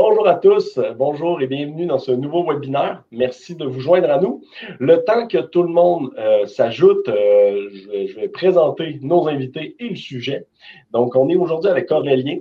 [0.00, 3.02] Bonjour à tous, bonjour et bienvenue dans ce nouveau webinaire.
[3.10, 4.44] Merci de vous joindre à nous.
[4.78, 9.88] Le temps que tout le monde euh, s'ajoute, euh, je, vais présenter nos invités et
[9.88, 10.46] le sujet.
[10.92, 12.38] Donc, on est aujourd'hui avec Aurélien,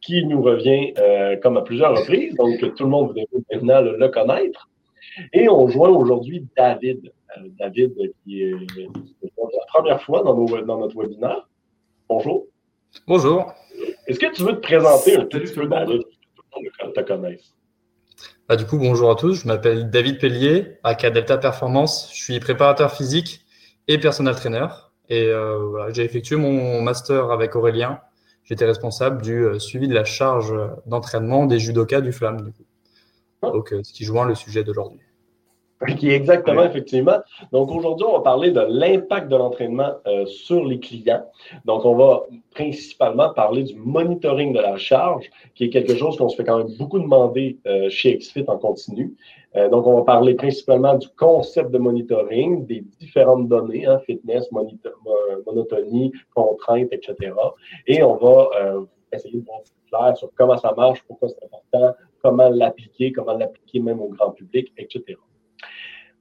[0.00, 3.80] qui nous revient euh, comme à plusieurs reprises, donc tout le monde vous devez maintenant
[3.80, 4.68] le, connaître.
[5.32, 7.12] Et on joint aujourd'hui David.
[7.36, 8.54] Euh, David, qui est,
[9.22, 11.48] la première fois dans, notre webinaire.
[12.08, 12.46] Bonjour.
[13.08, 13.52] Bonjour.
[14.06, 16.02] Est-ce que tu veux te présenter un petit peu, David,
[16.94, 17.54] te connaisse?
[18.48, 19.34] Bah, du coup, bonjour à tous.
[19.34, 22.10] Je m'appelle David Pellier, à Delta Performance.
[22.12, 23.46] Je suis préparateur physique
[23.88, 24.66] et personal trainer.
[25.08, 28.00] Et euh, j'ai effectué mon master avec Aurélien.
[28.44, 30.54] J'étais responsable du euh, suivi de la charge
[30.86, 32.52] d'entraînement des judokas du Flamme.
[33.42, 33.50] Ah.
[33.50, 35.00] Donc, euh, ce qui joint le sujet d'aujourd'hui.
[36.02, 37.20] Exactement, effectivement.
[37.52, 41.24] Donc aujourd'hui, on va parler de l'impact de l'entraînement euh, sur les clients.
[41.64, 46.28] Donc, on va principalement parler du monitoring de la charge, qui est quelque chose qu'on
[46.28, 49.14] se fait quand même beaucoup demander euh, chez XFIT en continu.
[49.56, 54.50] Euh, donc, on va parler principalement du concept de monitoring, des différentes données, hein, fitness,
[55.46, 57.32] monotonie, contraintes, etc.
[57.86, 58.50] Et on va
[59.12, 63.32] essayer de voir plus clair sur comment ça marche, pourquoi c'est important, comment l'appliquer, comment
[63.32, 65.16] l'appliquer même au grand public, etc.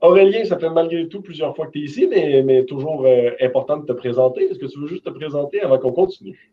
[0.02, 3.78] Aurélien, ça fait malgré tout plusieurs fois que tu es ici, mais, toujours euh, important
[3.78, 4.44] de te présenter.
[4.50, 6.52] Est-ce que tu veux juste te présenter avant qu'on continue?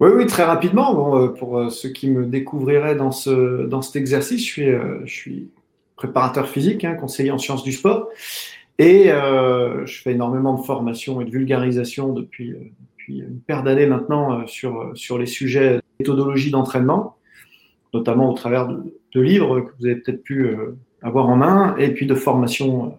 [0.00, 1.18] Oui, oui, très rapidement.
[1.18, 4.70] Euh, pour euh, ceux qui me découvriraient dans, ce, dans cet exercice, je suis,
[5.04, 5.50] je suis
[5.96, 8.08] préparateur physique, hein, conseiller en sciences du sport.
[8.78, 12.56] Et je fais énormément de formation et de vulgarisation depuis,
[12.96, 17.16] depuis une paire d'années maintenant sur, sur les sujets méthodologie d'entraînement,
[17.92, 20.56] notamment au travers de, livres que vous avez peut-être pu
[21.04, 22.98] avoir en main, et puis de formation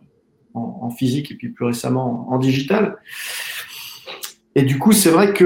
[0.53, 2.95] en, physique, et puis plus récemment en digital.
[4.55, 5.45] Et du coup, c'est vrai que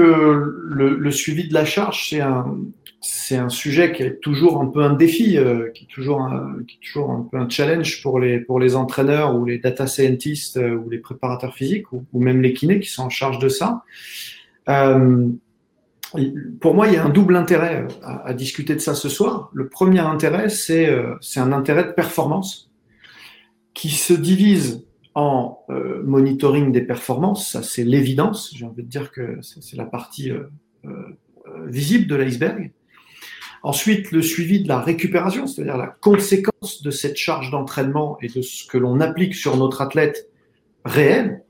[0.68, 2.56] le, suivi de la charge, c'est un,
[3.00, 6.58] c'est un sujet qui est toujours un peu un défi, euh, qui, est toujours un,
[6.68, 9.88] qui est toujours un peu un challenge pour les, pour les entraîneurs ou les data
[9.88, 13.48] scientists euh, ou les préparateurs physiques ou, même les kinés qui sont en charge de
[13.48, 13.82] ça.
[14.68, 15.28] Euh,
[16.60, 19.50] pour moi, il y a un double intérêt euh, à, discuter de ça ce soir.
[19.52, 22.70] Le premier intérêt, euh, c'est un intérêt de performance
[23.74, 29.10] qui se divise en euh, monitoring des performances, ça c'est l'évidence, j'ai envie de dire
[29.10, 30.32] que c'est la partie
[31.66, 32.72] visible de l'iceberg.
[33.62, 38.40] Ensuite, le suivi de la récupération, c'est-à-dire la conséquence de cette charge d'entraînement et de
[38.40, 40.30] ce que l'on applique sur notre athlète
[40.84, 41.42] réel.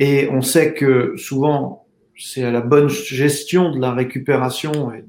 [0.00, 1.83] Et on sait que souvent,
[2.16, 5.04] c'est à la bonne gestion de la récupération et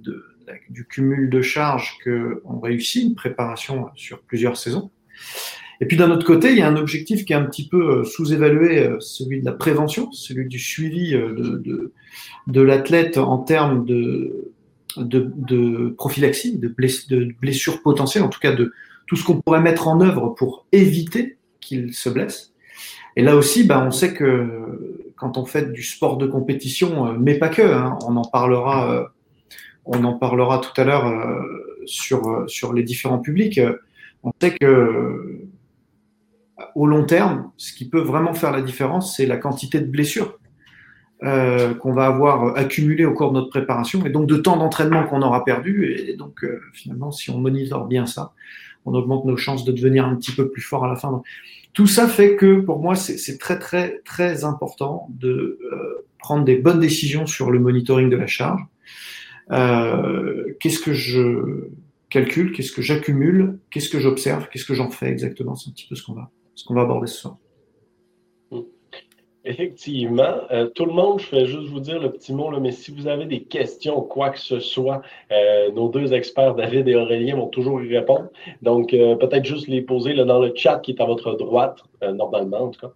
[0.69, 4.91] du cumul de charges qu'on réussit une préparation sur plusieurs saisons.
[5.81, 7.99] Et puis d'un autre côté, il y a un objectif qui est un petit peu
[7.99, 11.91] euh, sous-évalué, euh, celui de la prévention, celui du suivi euh, de,
[12.47, 14.53] de, l'athlète en termes de,
[14.97, 16.73] de, prophylaxie, de,
[17.09, 18.72] de blessures potentielles, en tout cas de
[19.07, 22.53] tout ce qu'on pourrait mettre en œuvre pour éviter qu'il se blesse.
[23.16, 24.66] Et là aussi, ben, on sait que
[25.16, 27.62] quand on fait du sport de compétition, euh, mais pas que.
[27.62, 27.98] Hein.
[28.06, 29.06] on en parlera, euh,
[29.86, 31.40] on en parlera tout à l'heure euh,
[31.86, 33.59] sur sur les différents publics.
[34.24, 35.42] On sait que
[36.74, 40.40] au long terme, ce qui peut vraiment faire la différence, c'est la quantité de blessures
[41.22, 45.22] qu'on va avoir accumulées au cours de notre préparation et donc de temps d'entraînement qu'on
[45.22, 45.92] aura perdu.
[45.92, 48.34] Et donc, finalement, si on monitore bien ça,
[48.86, 51.22] on augmente nos chances de devenir un petit peu plus fort à la fin.
[51.75, 56.56] Tout ça fait que pour moi, c'est très très très important de euh, prendre des
[56.56, 58.62] bonnes décisions sur le monitoring de la charge.
[59.52, 61.68] Euh, qu'est-ce que je
[62.09, 65.56] calcule, qu'est-ce que j'accumule, qu'est-ce que j'observe, qu'est-ce que j'en fais exactement?
[65.56, 67.38] C'est un petit peu ce qu'on va, ce qu'on va aborder ce soir.
[69.47, 70.41] Effectivement.
[70.51, 72.90] Euh, tout le monde, je vais juste vous dire le petit mot, là, mais si
[72.90, 77.35] vous avez des questions, quoi que ce soit, euh, nos deux experts, David et Aurélien,
[77.35, 78.29] vont toujours y répondre.
[78.64, 81.79] Donc, euh, peut-être juste les poser là, dans le chat qui est à votre droite,
[82.02, 82.91] normalement en tout cas.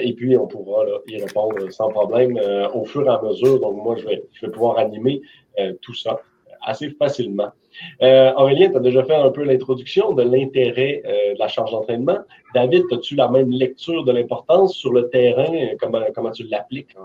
[0.00, 2.40] et puis, on pourra y répondre sans problème
[2.74, 3.60] au fur et à mesure.
[3.60, 5.20] Donc, moi, je vais, je vais pouvoir animer
[5.82, 6.20] tout ça
[6.62, 7.52] assez facilement.
[8.02, 11.70] Euh, Aurélien, tu as déjà fait un peu l'introduction de l'intérêt euh, de la charge
[11.70, 12.18] d'entraînement.
[12.54, 15.50] David, as-tu la même lecture de l'importance sur le terrain?
[15.80, 16.96] Comment, comment tu l'appliques?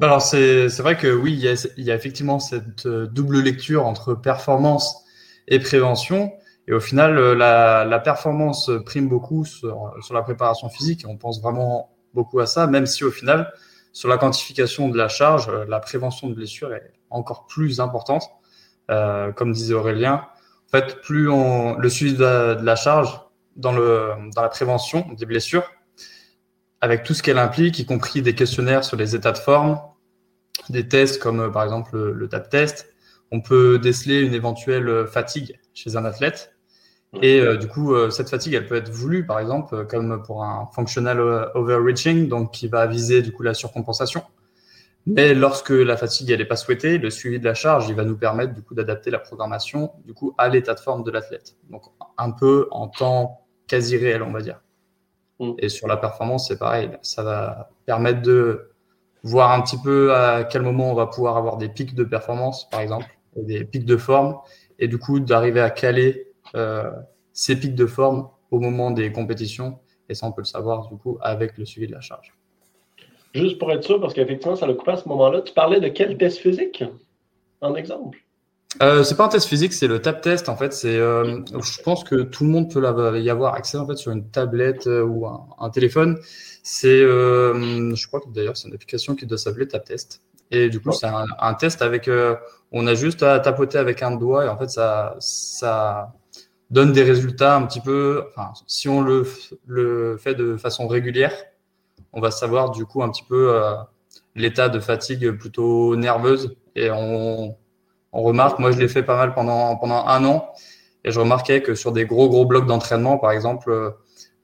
[0.00, 4.14] Ben alors, c'est vrai que oui, il y, a, effectivement cette euh, double lecture entre
[4.14, 5.04] performance
[5.48, 6.32] et prévention.
[6.68, 11.04] Et au final, la, performance prime beaucoup sur, la préparation physique.
[11.08, 13.52] On pense vraiment beaucoup à ça, même si au final,
[13.92, 18.22] sur la quantification de la charge, la prévention de blessures est encore plus importante.
[19.36, 22.24] Comme disait Aurélien, en fait, plus on, le suivi de
[22.62, 23.20] la, charge
[23.56, 25.70] dans, le, dans la prévention des blessures,
[26.80, 29.78] avec tout ce qu'elle implique, y compris des questionnaires sur les états de forme,
[30.68, 32.94] des tests comme par exemple le, le TAP test,
[33.30, 36.52] on peut déceler une éventuelle fatigue chez un athlète
[37.20, 40.22] et euh, du coup, euh, cette fatigue, elle peut être voulue, par exemple, euh, comme
[40.22, 41.20] pour un functional
[41.54, 44.22] overreaching, donc qui va viser du coup la surcompensation.
[45.06, 48.04] Mais lorsque la fatigue elle n'est pas souhaitée, le suivi de la charge, il va
[48.04, 51.56] nous permettre du coup d'adapter la programmation du coup à l'état de forme de l'athlète.
[51.70, 51.82] Donc
[52.18, 54.60] un peu en temps quasi réel, on va dire.
[55.40, 55.52] Mm.
[55.58, 56.90] Et sur la performance, c'est pareil.
[57.02, 58.70] Ça va permettre de
[59.24, 62.68] voir un petit peu à quel moment on va pouvoir avoir des pics de performance,
[62.70, 63.06] par exemple,
[63.36, 64.38] et des pics de forme,
[64.78, 66.90] et du coup d'arriver à caler euh,
[67.32, 69.78] ces pics de forme au moment des compétitions.
[70.08, 72.34] Et ça, on peut le savoir du coup avec le suivi de la charge.
[73.34, 75.88] Juste pour être sûr, parce qu'effectivement, ça le coupe à ce moment-là, tu parlais de
[75.88, 76.84] quel test physique
[77.60, 78.18] en exemple?
[78.80, 80.72] Euh, c'est pas un test physique, c'est le tap test en fait.
[80.72, 84.12] C'est, euh, je pense que tout le monde peut y avoir accès en fait sur
[84.12, 86.18] une tablette euh, ou un, téléphone.
[86.62, 90.22] C'est, je crois que d'ailleurs c'est une application qui doit s'appeler tap test.
[90.50, 92.10] Et du coup c'est un, un, test avec,
[92.72, 96.14] on a juste à tapoter avec un doigt et en fait ça, ça
[96.70, 98.24] donne des résultats un petit peu.
[98.30, 99.26] Enfin, si on le,
[99.66, 101.32] le fait de façon régulière,
[102.12, 103.74] on va savoir du coup un petit peu euh,
[104.34, 106.56] l'état de fatigue plutôt nerveuse.
[106.74, 107.56] Et on,
[108.12, 110.52] remarque, moi je l'ai fait pas mal pendant, un an,
[111.04, 113.94] et je remarquais que sur des gros gros blocs d'entraînement, par exemple,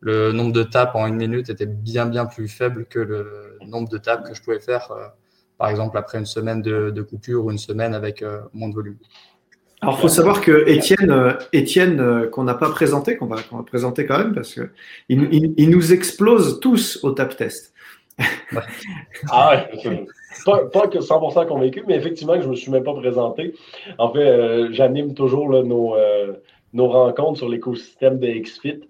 [0.00, 3.88] le nombre de tapes en une minute était bien bien plus faible que le nombre
[3.88, 5.08] de tapes que je pouvais faire, euh,
[5.58, 8.98] par exemple après une semaine de, coupure ou une semaine avec euh, moins de volume.
[9.80, 13.62] Alors, il faut savoir que Étienne, euh, euh, qu'on n'a pas présenté, qu'on va, va,
[13.62, 14.70] présenter quand même, parce que
[15.08, 17.72] il, nous explose tous au tap test.
[19.30, 20.06] ah ouais,
[20.44, 23.54] pas, pas, que 100% convaincu, mais effectivement je ne me suis même pas présenté.
[23.98, 25.94] En fait, euh, j'anime toujours nos,
[26.72, 28.80] nos rencontres sur l'écosystème de XFIT.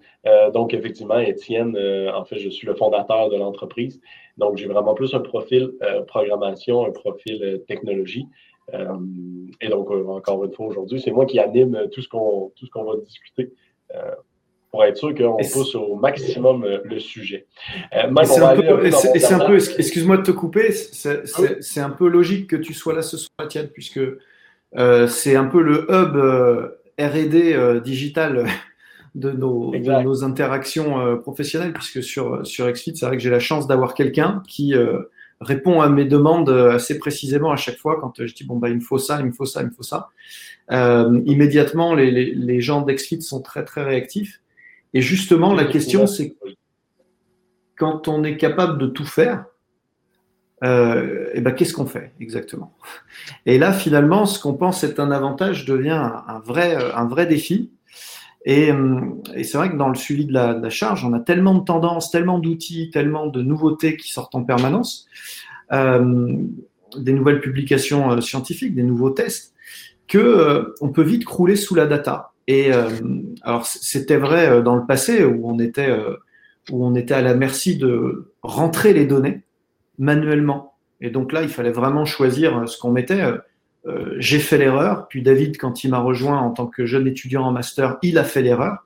[0.53, 1.77] donc, effectivement, Étienne,
[2.11, 4.01] en fait, je suis le fondateur de l'entreprise.
[4.37, 5.73] Donc, j'ai vraiment plus un profil
[6.07, 8.25] programmation, un profil technologie.
[8.73, 8.97] Euh,
[9.61, 12.83] et donc, euh, encore une fois, aujourd'hui, c'est moi qui anime tout ce qu'on qu'on
[12.83, 13.51] va discuter
[13.95, 14.11] euh,
[14.71, 17.47] pour être sûr qu'on pousse au maximum le sujet.
[17.91, 18.55] c'est un,
[19.39, 23.45] peu, excuse-moi de te couper, c'est un peu logique que tu sois là ce soir,
[23.45, 24.01] Étienne, puisque
[25.07, 26.15] c'est un peu le hub
[26.99, 28.45] RD digital
[29.15, 33.39] de nos, de nos interactions professionnelles, puisque sur, sur XFIT, c'est vrai que j'ai la
[33.39, 34.75] chance d'avoir quelqu'un qui
[35.41, 38.75] répond à mes demandes assez précisément à chaque fois quand je dis bon bah il
[38.75, 40.09] me faut ça, il me faut ça, il me faut ça.
[40.71, 44.41] Euh, immédiatement, les, les, gens d'Exfit sont très très réactifs.
[44.93, 46.35] Et justement, la question c'est
[47.75, 49.45] quand on est capable de tout faire,
[50.63, 52.75] euh, et eh ben qu'est-ce qu'on fait exactement?
[53.45, 56.11] Et là, finalement, ce qu'on pense être un avantage devient
[56.43, 57.71] vrai un vrai défi.
[58.45, 58.69] Et,
[59.35, 62.09] et c'est vrai que dans le suivi de la, charge, on a tellement de tendances,
[62.09, 65.07] tellement d'outils, tellement de nouveautés qui sortent en permanence,
[65.73, 66.37] euh,
[66.97, 69.53] des nouvelles publications euh, scientifiques, des nouveaux tests,
[70.07, 72.31] que euh, on peut vite crouler sous la data.
[72.47, 72.89] Et euh,
[73.43, 75.95] alors c'était vrai dans le passé où on était
[76.71, 79.41] où on était à la merci de rentrer les données
[79.99, 80.73] manuellement.
[80.99, 83.21] Et donc là, il fallait vraiment choisir ce qu'on mettait.
[83.85, 85.07] Euh, j'ai fait l'erreur.
[85.07, 88.23] Puis David, quand il m'a rejoint en tant que jeune étudiant en master, il a
[88.23, 88.85] fait l'erreur.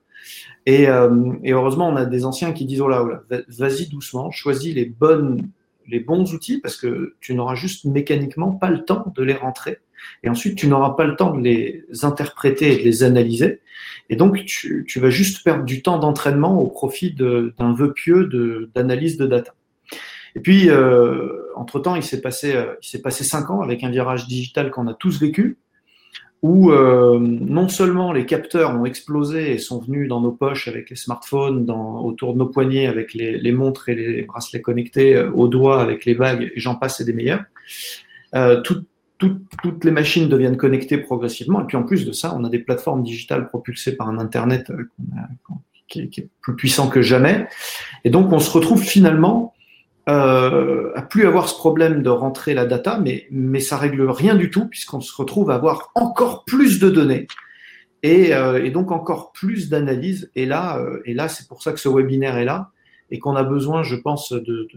[0.66, 4.32] Et, euh, heureusement, on a des anciens qui disent oh là, oh là vas-y doucement,
[4.32, 5.50] choisis les bonnes,
[5.88, 9.80] les bons outils parce que tu n'auras juste mécaniquement pas le temps de les rentrer.
[10.24, 13.62] Et ensuite, tu n'auras pas le temps de les interpréter et de les analyser.
[14.10, 18.30] Et donc, tu, vas juste perdre du temps d'entraînement au profit d'un vœu pieux
[18.76, 19.54] d'analyse de data.
[20.36, 23.90] Et puis, euh, entre-temps, il s'est passé, euh, il s'est passé cinq ans avec un
[23.90, 25.58] virage digital qu'on a tous vécu,
[26.44, 30.90] où euh, non seulement les capteurs ont explosé et sont venus dans nos poches avec
[30.90, 35.16] les smartphones, dans, autour de nos poignets avec les, les montres et les bracelets connectés,
[35.16, 37.46] euh, aux doigts avec les bagues, et j'en passe, et des meilleurs.
[38.36, 38.84] Euh, tout,
[39.20, 41.62] tout, toutes les machines deviennent connectées progressivement.
[41.62, 44.70] Et puis en plus de ça, on a des plateformes digitales propulsées par un Internet
[45.96, 47.48] est, qui, est, plus puissant que jamais.
[48.04, 49.54] Et donc on se retrouve finalement
[50.10, 54.36] euh, à plus avoir ce problème de rentrer la data, mais, mais ça règle rien
[54.36, 57.28] du tout puisqu'on se retrouve à avoir encore plus de données
[58.04, 60.30] et, euh, et donc encore plus d'analyses.
[60.36, 62.72] Et là, euh, et là, c'est pour ça que ce webinaire est là
[63.10, 64.68] et qu'on a besoin, je pense, de, de,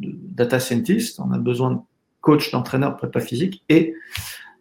[0.00, 1.78] de, data scientist, on a besoin de
[2.20, 3.94] coach, d'entraîneur, prépa physique et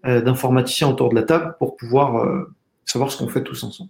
[0.05, 2.53] euh, d'informaticiens autour de la table pour pouvoir euh,
[2.86, 3.89] savoir ce qu'on fait tous ensemble.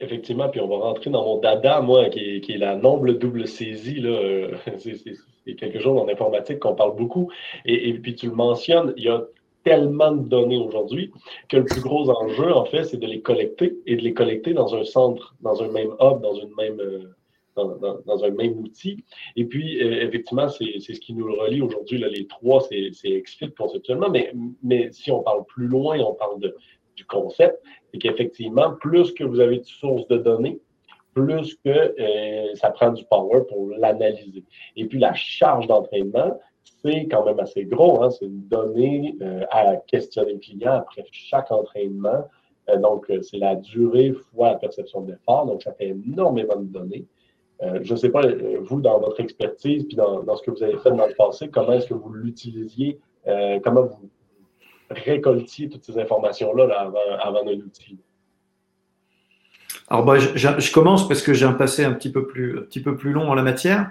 [0.00, 4.00] Effectivement, puis on va rentrer dans mon dada, moi, qui est, la nombre double saisie.
[4.00, 7.30] Là, c'est quelque chose en informatique qu'on parle beaucoup.
[7.64, 9.24] Et, puis tu le mentionnes, il y a
[9.64, 11.12] tellement de données aujourd'hui
[11.48, 14.54] que le plus gros enjeu, en fait, c'est de les collecter et de les collecter
[14.54, 16.80] dans un centre, dans un même hub, dans une même
[17.56, 19.04] dans, un même outil.
[19.36, 21.98] Et puis, euh, effectivement, c'est ce qui nous relie aujourd'hui.
[21.98, 22.90] Les trois, c'est
[23.20, 26.56] XFIT conceptuellement, mais, mais si on parle plus loin, on parle de,
[27.00, 30.60] du concept, c'est qu'effectivement, plus que vous avez de sources de données,
[31.14, 34.44] plus que euh, ça prend du power pour l'analyser.
[34.76, 36.38] Et puis, la charge d'entraînement,
[36.82, 38.02] c'est quand même assez gros.
[38.02, 38.10] Hein?
[38.10, 42.28] C'est une donnée euh, à questionner le client après chaque entraînement.
[42.78, 45.46] donc, c'est la durée fois la perception de l'effort.
[45.46, 47.06] Donc, ça fait énormément de données.
[47.62, 50.62] Euh, je ne sais pas, euh, vous, dans votre expertise, puis dans, ce que vous
[50.62, 54.08] avez fait dans le passé, comment est-ce que vous l'utilisiez, euh, comment vous
[54.90, 57.98] récoltiez toutes ces informations-là avant, avant un outil?
[59.88, 62.80] Alors, bah, je, commence parce que j'ai un passé un petit peu plus, un petit
[62.80, 63.90] peu plus long en la matière.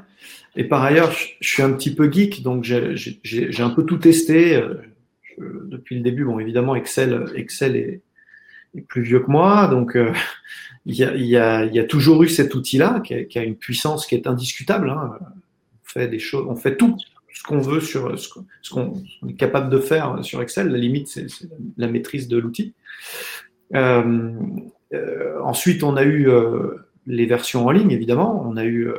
[0.56, 4.62] Et par ailleurs, je, suis un petit peu geek, donc j'ai un peu tout testé.
[5.38, 8.02] depuis le début, bon, évidemment, Excel, Excel est,
[8.88, 9.98] plus vieux que moi, donc
[10.86, 14.90] il y a, toujours eu cet outil-là qui, a une puissance qui est indiscutable.
[14.90, 15.18] Hein.
[15.22, 16.98] On fait des choses, on fait tout
[17.40, 20.68] ce qu'on veut sur ce qu'on est capable de faire sur Excel.
[20.68, 21.28] La limite, c'est
[21.78, 22.74] la maîtrise de l'outil.
[23.76, 24.34] Euh,
[24.94, 26.76] euh, ensuite, on a eu euh,
[27.08, 28.46] les versions en ligne, évidemment.
[28.46, 28.92] On a eu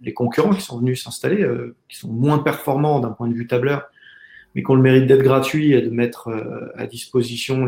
[0.00, 1.48] les concurrents qui sont venus s'installer,
[1.88, 3.84] qui sont moins performants d'un point de vue tableur,
[4.56, 6.30] mais qui ont le mérite d'être gratuits et de mettre
[6.74, 7.64] à disposition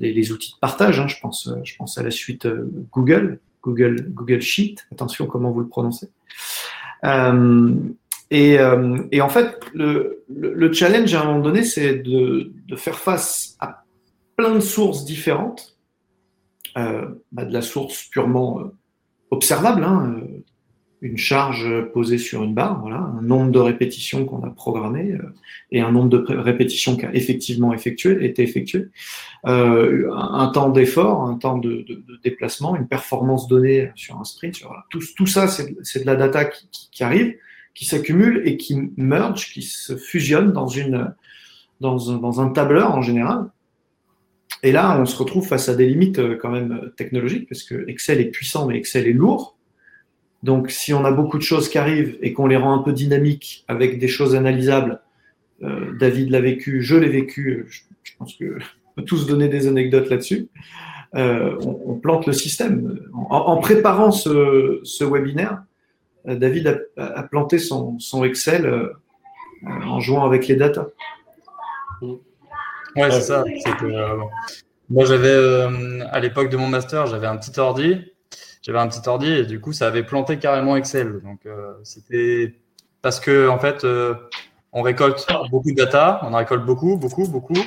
[0.00, 0.98] les, outils de partage.
[0.98, 2.48] Hein, je, pense, je pense à la suite
[2.92, 4.78] Google, Google, Google Sheet.
[4.90, 6.10] Attention comment vous le prononcez.
[8.30, 13.84] Et, en fait, le, challenge à un moment donné, c'est de, faire face à
[14.36, 15.76] plein de sources différentes,
[16.74, 18.62] bah, de la source purement
[19.30, 20.20] observable, hein,
[21.00, 25.34] une charge posée sur une barre, voilà, un nombre de répétitions qu'on a programmé euh,
[25.70, 28.88] et un nombre de répétitions qui a effectivement effectué, été effectué,
[29.46, 34.24] euh, un, temps d'effort, un temps de, de, de, déplacement, une performance donnée sur un
[34.24, 34.60] sprint.
[34.90, 37.34] Tout, tout, ça, c'est de la data qui, qui arrive,
[37.78, 41.14] qui s'accumule et qui merge, qui se fusionne dans, une,
[41.80, 43.44] dans, un, dans un tableur en général.
[44.64, 47.88] Et là, on se retrouve face à des limites euh, quand même technologiques, parce que
[47.88, 49.56] Excel est puissant, mais Excel est lourd.
[50.42, 52.92] Donc, si on a beaucoup de choses qui arrivent et qu'on les rend un peu
[52.92, 55.00] dynamiques avec des choses analysables,
[55.62, 57.64] euh, David l'a vécu, je l'ai vécu,
[58.02, 58.58] je, pense que
[58.96, 60.48] peut tous donner des anecdotes là-dessus.
[61.14, 62.98] Euh, on, plante le système.
[63.30, 65.67] En, préparant ce, webinaire, euh,
[66.36, 68.90] David a, planté son, Excel
[69.64, 70.88] en jouant avec les datas.
[72.02, 73.44] Ouais, c'est ça.
[74.88, 75.66] moi, j'avais,
[76.10, 78.04] à l'époque de mon master, j'avais un petit ordi
[78.68, 81.20] j'avais un petit ordi et du coup, ça avait planté carrément Excel.
[81.22, 82.54] Donc, euh, c'était
[83.00, 84.14] parce que, en fait, euh,
[84.72, 87.58] on récolte beaucoup de data, on en récolte beaucoup, beaucoup, beaucoup.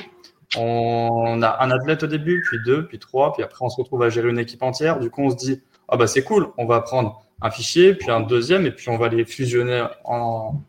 [0.56, 4.02] On a un athlète au début, puis deux, puis trois, puis après, on se retrouve
[4.02, 5.00] à gérer une équipe entière.
[5.00, 8.10] Du coup, on se dit, ah bah c'est cool, on va prendre un fichier, puis
[8.10, 10.62] un deuxième, et puis on va les fusionner en,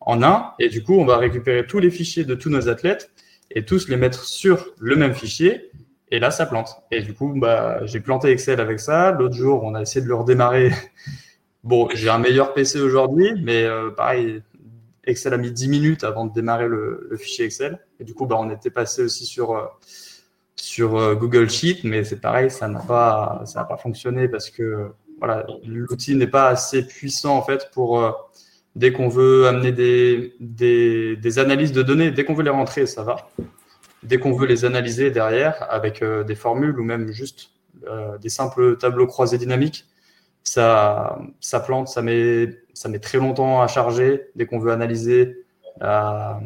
[0.00, 0.52] en un.
[0.58, 3.10] Et du coup, on va récupérer tous les fichiers de tous nos athlètes
[3.50, 5.70] et tous les mettre sur le même fichier.
[6.10, 6.82] Et là, ça plante.
[6.90, 9.12] Et du coup, bah, j'ai planté Excel avec ça.
[9.12, 10.72] L'autre jour, on a essayé de le redémarrer.
[11.62, 14.42] Bon, j'ai un meilleur PC aujourd'hui, mais euh, pareil,
[15.04, 17.78] Excel a mis 10 minutes avant de démarrer le, fichier Excel.
[17.98, 19.66] Et du coup, bah, on était passé aussi sur, euh,
[20.56, 24.90] sur euh, Google Sheet, mais c'est pareil, ça n'a pas, pas fonctionné parce que
[25.64, 27.98] l'outil n'est pas assez puissant en fait pour
[28.76, 33.30] dès qu'on veut amener des, analyses de données, dès qu'on veut les rentrer, ça va.
[34.02, 37.50] Dès qu'on veut les analyser derrière avec euh, des formules ou même juste
[37.86, 39.86] euh, des simples tableaux croisés dynamiques,
[40.42, 41.18] ça,
[41.66, 42.48] plante, ça met,
[43.02, 44.28] très longtemps à charger.
[44.36, 45.44] Dès qu'on veut analyser
[45.80, 46.40] la,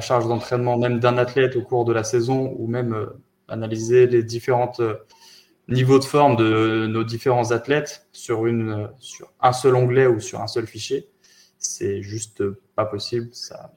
[0.00, 3.06] charge d'entraînement même d'un athlète au cours de la saison ou même euh,
[3.48, 4.72] analyser les différents
[5.68, 10.40] niveaux de forme de nos différents athlètes sur, une, sur un seul onglet ou sur
[10.40, 11.08] un seul fichier.
[11.58, 12.42] C'est juste
[12.74, 13.28] pas possible.
[13.32, 13.72] Ça,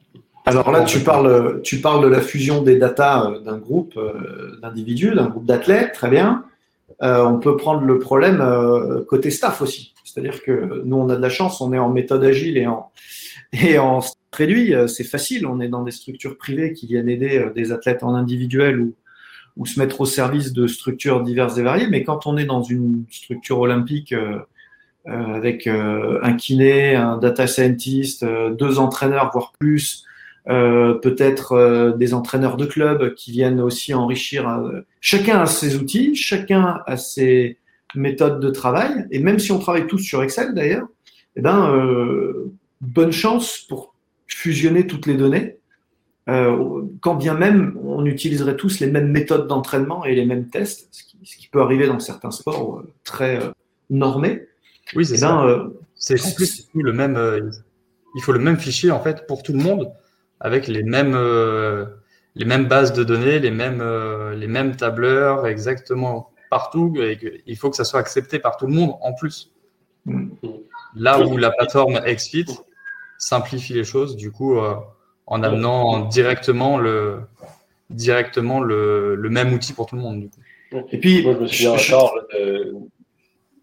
[0.46, 4.58] alors là, tu parles, tu parles de la fusion des datas euh, d'un groupe euh,
[4.62, 6.46] d'individus, d'un groupe d'athlètes, très bien.
[7.04, 8.44] Euh, on peut prendre le problème
[9.08, 9.94] côté staff aussi.
[10.04, 12.92] C'est-à-dire que nous, on a de la chance, on est en méthode agile et en,
[13.54, 14.02] et en
[14.34, 14.74] réduit.
[14.88, 18.82] C'est facile, on est dans des structures privées qui viennent aider des athlètes en individuel
[18.82, 18.94] ou,
[19.58, 21.88] ou se mettre au service de structures diverses et variées.
[21.88, 24.14] Mais quand on est dans une structure olympique
[25.06, 30.06] avec un kiné, un data scientist, deux entraîneurs, voire plus,
[30.50, 34.50] euh, peut-être euh, des entraîneurs de club qui viennent aussi enrichir.
[34.50, 37.60] Euh, chacun a ses outils, chacun a ses
[37.94, 40.88] méthodes de travail, et même si on travaille tous sur Excel d'ailleurs,
[41.36, 42.10] eh ben,
[42.80, 43.94] bonne chance pour
[44.28, 45.58] fusionner toutes les données.
[46.28, 51.04] Quand bien même on utiliserait tous les mêmes méthodes d'entraînement et les mêmes tests, ce
[51.04, 53.40] qui, ce qui, peut arriver dans certains sports très
[53.90, 54.48] normés.
[54.96, 55.44] Oui, c'est eh ça.
[55.46, 57.18] Ben, c'est en plus le même.
[58.16, 59.92] il faut le même fichier en fait pour tout le monde
[60.42, 61.86] avec les mêmes, euh,
[62.36, 66.96] les mêmes bases de données, les mêmes, euh, les mêmes tableurs exactement partout.
[67.00, 69.52] Et il faut que ça soit accepté par tout le monde en plus.
[70.96, 72.48] Là où la plateforme XFIT
[73.18, 74.74] simplifie les choses, du coup, euh,
[75.32, 77.22] en amenant directement le,
[77.90, 80.30] directement le, le, même outil pour tout le monde.
[80.92, 82.14] Et puis, moi, je me souviens encore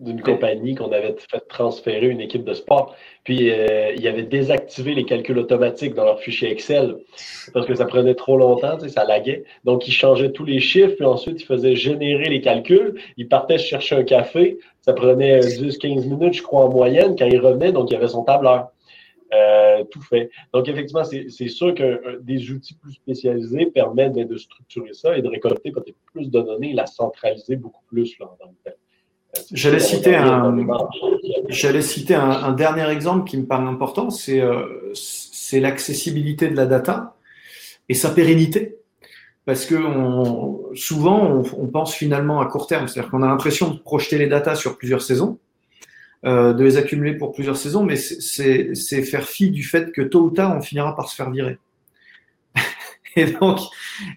[0.01, 2.97] d'une compagnie qu'on avait fait transférer une équipe de sport.
[3.25, 6.97] Puis, euh, ils avaient désactivé les calculs automatiques dans leur fichier Excel
[7.53, 9.45] parce que ça prenait trop longtemps, tu sais, ça laguait.
[9.65, 12.99] Donc, ils changeaient tous les chiffres, puis ensuite, ils faisaient générer les calculs.
[13.19, 14.59] Ils partaient chercher un café.
[14.81, 17.15] Ça prenait 10-15 minutes, je crois, en moyenne.
[17.19, 18.71] Quand ils revenaient, donc, il y avait son tableur.
[19.35, 20.31] Euh, tout fait.
[20.55, 25.23] Donc, effectivement, c'est sûr que euh, des outils plus spécialisés permettent de, structurer ça et
[25.23, 28.27] de récolter peut-être plus de données et la centraliser beaucoup plus là.
[29.53, 30.57] J'allais citer, un,
[31.49, 36.65] j'allais citer un, dernier exemple qui me paraît important, c'est, euh, c'est l'accessibilité de la
[36.65, 37.15] data
[37.91, 38.77] et sa pérennité.
[39.45, 43.79] Parce que on, souvent, on, pense finalement à court terme, c'est-à-dire qu'on a l'impression de
[43.79, 45.39] projeter les datas sur plusieurs saisons,
[46.25, 50.23] euh, de les accumuler pour plusieurs saisons, mais c'est, faire fi du fait que tôt
[50.23, 51.59] ou tard, on finira par se faire virer.
[53.17, 53.59] Et donc,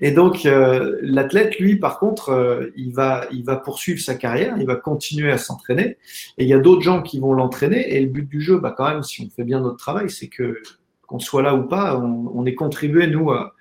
[0.02, 4.56] et donc euh, l'athlète, lui, par contre, euh, il, va, il va poursuivre sa carrière,
[4.60, 5.98] il va continuer à s'entraîner.
[6.38, 7.96] Et il y a d'autres gens qui vont l'entraîner.
[7.96, 10.28] Et le but du jeu, bah, quand même, si on fait bien notre travail, c'est
[10.28, 10.62] que
[11.08, 13.56] qu'on soit là ou pas, on, on est contribué, nous, à,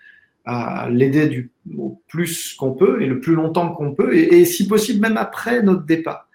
[0.44, 4.44] à l'aider du au plus qu'on peut et le plus longtemps qu'on peut, et, et,
[4.44, 6.28] si possible même après notre départ.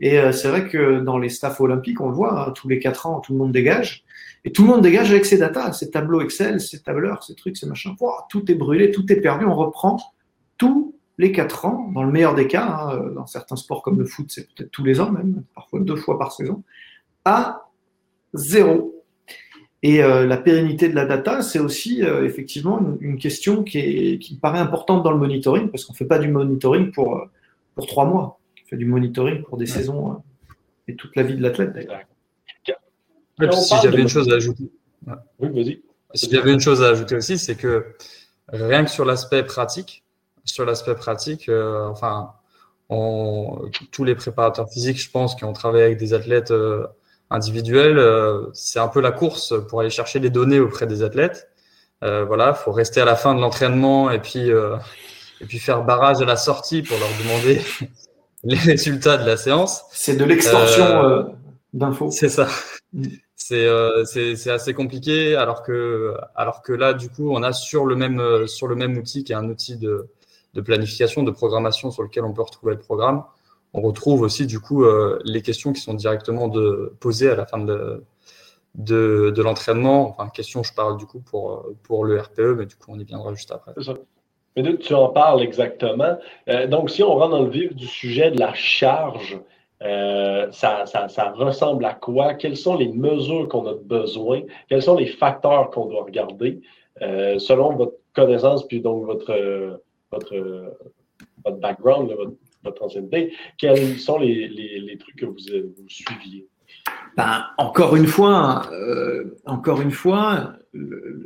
[0.00, 2.78] Et euh, c'est vrai que dans les staffs olympiques, on le voit, hein, tous les
[2.78, 4.04] quatre ans, tout le monde dégage.
[4.44, 7.56] Et tout le monde dégage avec ses datas, ses tableaux Excel, ses tableurs, ces trucs,
[7.56, 7.94] ces machins.
[8.28, 9.44] tout est brûlé, tout est perdu.
[9.44, 9.98] On reprend
[10.56, 14.06] tous les quatre ans, dans le meilleur des cas, hein, dans certains sports comme le
[14.06, 16.62] foot, c'est peut-être tous les ans même, parfois deux fois par saison,
[17.24, 17.68] à
[18.34, 18.94] zéro.
[19.82, 24.18] Et euh, la pérennité de la data, c'est aussi euh, effectivement une, question qui, est,
[24.18, 27.16] qui me paraît importante dans le monitoring, parce qu'on ne fait pas du monitoring pour,
[27.16, 27.24] euh,
[27.74, 28.37] pour trois mois.
[28.68, 30.22] Fait du monitoring pour des saisons
[30.86, 31.72] et toute la vie de l'athlète
[33.52, 34.70] si j'avais une chose à ajouter.
[35.38, 35.82] Oui, vas-y.
[36.14, 37.94] Si j'avais une chose à ajouter aussi, c'est que
[38.48, 40.04] rien que sur l'aspect pratique,
[40.44, 42.32] sur l'aspect pratique, euh, enfin,
[42.88, 46.86] tous les préparateurs physiques, je pense, qui ont travaillé avec des athlètes euh,
[47.30, 51.48] individuels, euh, c'est un peu la course pour aller chercher des données auprès des athlètes.
[52.00, 54.50] voilà, faut rester à la fin de l'entraînement et puis
[55.40, 57.60] et puis faire barrage à la sortie pour leur demander
[58.44, 59.84] les résultats de la séance.
[59.90, 61.34] C'est de l'extorsion
[61.72, 62.10] d'infos.
[62.10, 62.48] C'est ça.
[62.92, 63.06] Mm.
[63.52, 67.96] Euh, c'est assez compliqué alors que, alors que là, du coup, on a sur le
[67.96, 70.08] même, euh, sur le même outil qui est un outil de,
[70.54, 73.24] de planification, de programmation sur lequel on peut retrouver le programme.
[73.74, 77.46] On retrouve aussi, du coup, euh, les questions qui sont directement de, posées à la
[77.46, 78.04] fin de,
[78.74, 80.10] de, de l'entraînement.
[80.10, 83.04] Enfin, question, je parle du coup pour, pour le RPE, mais du coup, on y
[83.04, 83.72] viendra juste après.
[84.56, 86.18] Mais tu en parles exactement.
[86.68, 89.40] donc, si on rentre dans le vif du sujet de la charge,
[89.82, 90.84] euh, ça,
[91.34, 92.34] ressemble à quoi?
[92.34, 94.42] Quelles sont les mesures qu'on a besoin?
[94.68, 96.60] Quels sont les facteurs qu'on doit regarder?
[97.00, 99.80] Euh, selon votre connaissance puis donc votre,
[100.10, 100.76] votre,
[101.44, 102.12] votre background,
[102.64, 103.32] votre, ancienneté?
[103.56, 106.46] Quels sont les, trucs que vous, vous suiviez?
[107.16, 110.54] Ben, encore une fois, euh, encore une fois,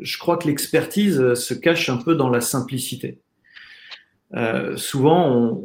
[0.01, 3.19] je crois que l'expertise se cache un peu dans la simplicité.
[4.77, 5.61] souvent,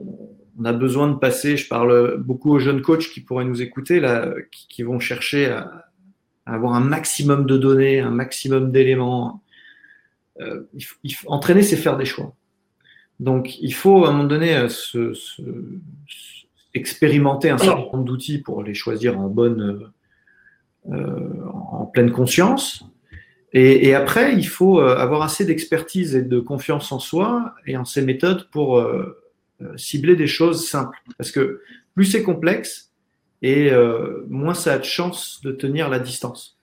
[0.60, 4.02] on, a besoin de passer, je parle beaucoup aux jeunes coachs qui pourraient nous écouter,
[4.52, 5.88] qui, vont chercher à,
[6.48, 9.44] avoir un maximum de données, un maximum d'éléments.
[10.40, 10.64] Euh,
[11.26, 12.36] entraîner, c'est faire des choix.
[13.20, 15.14] Donc, il faut à un moment donné euh,
[16.74, 19.92] expérimenter un certain nombre d'outils pour les choisir en bonne,
[20.92, 22.84] euh, en pleine conscience.
[23.54, 27.86] Et, et, après, il faut avoir assez d'expertise et de confiance en soi et en
[27.86, 28.82] ses méthodes pour
[29.62, 30.98] euh, cibler des choses simples.
[31.18, 31.62] Parce que
[31.96, 32.92] plus c'est complexe,
[33.42, 36.60] et euh, moins ça a de chance de tenir la distance.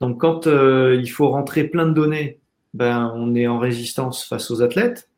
[0.00, 2.38] Donc quand euh, il faut rentrer plein de données,
[2.74, 5.08] ben, on est en résistance face aux athlètes.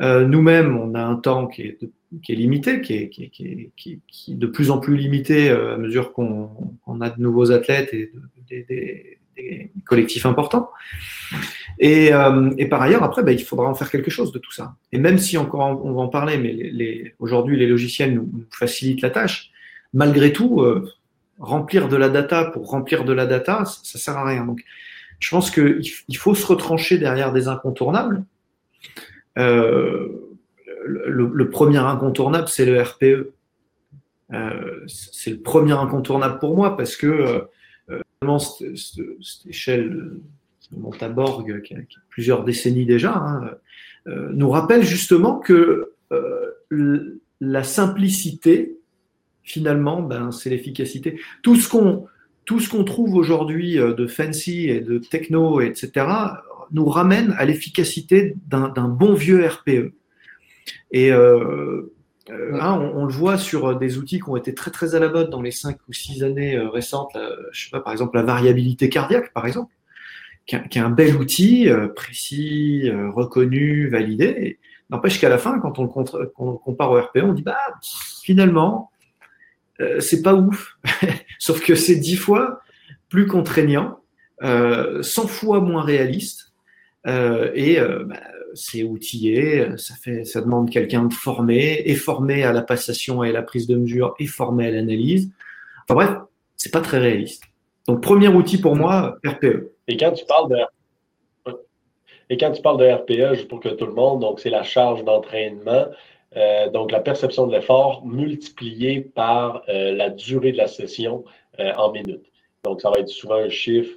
[0.00, 1.78] Nous-mêmes, on a un temps qui est,
[2.20, 5.48] qui est limité, qui est, qui, qui, qui, qui, est de plus en plus limité
[5.50, 8.10] à mesure qu'on a de nouveaux athlètes et
[8.50, 10.70] des, des, des collectifs importants.
[11.78, 14.52] Et, euh, et, par ailleurs, après, bah, il faudra en faire quelque chose de tout
[14.52, 14.76] ça.
[14.92, 19.10] Et même si encore, on va en parler, mais aujourd'hui, les logiciels nous, facilitent la
[19.10, 19.50] tâche,
[19.92, 20.90] malgré tout, euh,
[21.38, 24.44] remplir de la data pour remplir de la data, ça, ça sert à rien.
[24.46, 24.62] Donc,
[25.18, 28.24] je pense qu'il il faut se retrancher derrière des incontournables.
[29.38, 30.08] Euh,
[30.84, 33.32] le, premier incontournable, c'est le RPE.
[34.86, 37.48] C'est le premier incontournable pour moi parce que
[38.22, 39.90] cette, échelle
[40.72, 43.50] de Montaborg, qui a, qui a plusieurs décennies déjà, hein,
[44.08, 48.78] euh, nous rappelle justement que euh, la simplicité,
[49.42, 51.20] finalement, ben, c'est l'efficacité.
[51.42, 52.06] Tout ce qu'on
[52.44, 56.06] tout ce qu'on trouve aujourd'hui euh, de fancy et de techno, etc.,
[56.72, 59.92] nous ramène à l'efficacité d'un bon vieux RPE.
[60.90, 61.12] Et
[62.30, 65.08] euh, hein, on, le voit sur des outils qui ont été très très à la
[65.08, 67.16] mode dans les cinq ou six années euh, récentes.
[67.52, 69.72] Je sais pas, par exemple la variabilité cardiaque, par exemple,
[70.46, 74.58] qui, est un bel outil euh, précis, reconnu, validé.
[74.90, 77.58] N'empêche qu'à la fin, quand on compare au RPE, on dit bah
[78.22, 78.90] finalement
[79.80, 80.78] euh, c'est pas ouf.
[81.38, 82.60] Sauf que c'est dix fois
[83.08, 84.00] plus contraignant,
[84.42, 86.52] euh, 100 fois moins réaliste,
[87.06, 88.20] euh, et euh, bah,
[88.56, 93.30] c'est outillé, ça, fait, ça demande quelqu'un de formé, et formé à la passation et
[93.30, 95.30] à la prise de mesure, et formé à l'analyse.
[95.84, 96.10] Enfin bref,
[96.56, 97.44] c'est pas très réaliste.
[97.86, 99.70] Donc premier outil pour moi, RPE.
[99.86, 100.56] Et quand tu parles de
[102.28, 105.04] et quand tu parles de RPE, pour que tout le monde, donc c'est la charge
[105.04, 105.86] d'entraînement.
[106.36, 111.24] Euh, donc, la perception de l'effort multipliée par euh, la durée de la session
[111.60, 112.26] euh, en minutes.
[112.64, 113.96] Donc, ça va être souvent un chiffre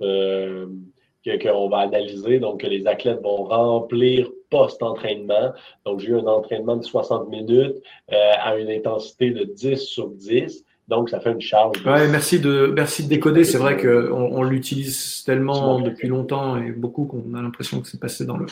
[1.42, 5.54] qu'on va analyser, donc que les athlètes vont remplir post-entraînement.
[5.86, 7.76] Donc, j'ai eu un entraînement de 60 minutes
[8.10, 10.64] à une intensité de 10 sur 10.
[10.88, 11.86] Donc, ça fait une charge.
[11.86, 13.44] Ouais, merci de, merci de décoder.
[13.44, 18.00] C'est vrai qu'on on, l'utilise tellement depuis longtemps et beaucoup qu'on a l'impression que c'est
[18.00, 18.48] passé dans le,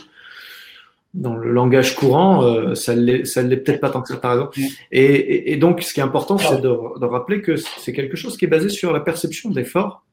[1.16, 4.60] dans le langage courant, euh, ça ne l'est peut-être pas tant que ça, par exemple.
[4.92, 8.16] Et, et, et, donc, ce qui est important, c'est de, de, rappeler que c'est quelque
[8.16, 10.06] chose qui est basé sur la perception d'effort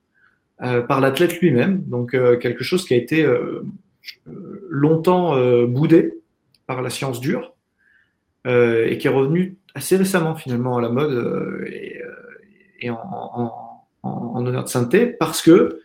[0.62, 1.82] euh, par l'athlète lui-même.
[1.82, 3.66] Donc, euh, quelque chose qui a été euh,
[4.26, 6.14] longtemps euh, boudé
[6.66, 7.54] par la science dure
[8.46, 12.00] euh, et qui est revenu assez récemment, finalement, à la mode et,
[12.80, 15.80] et en, en, en, en, honneur de sainteté, parce que,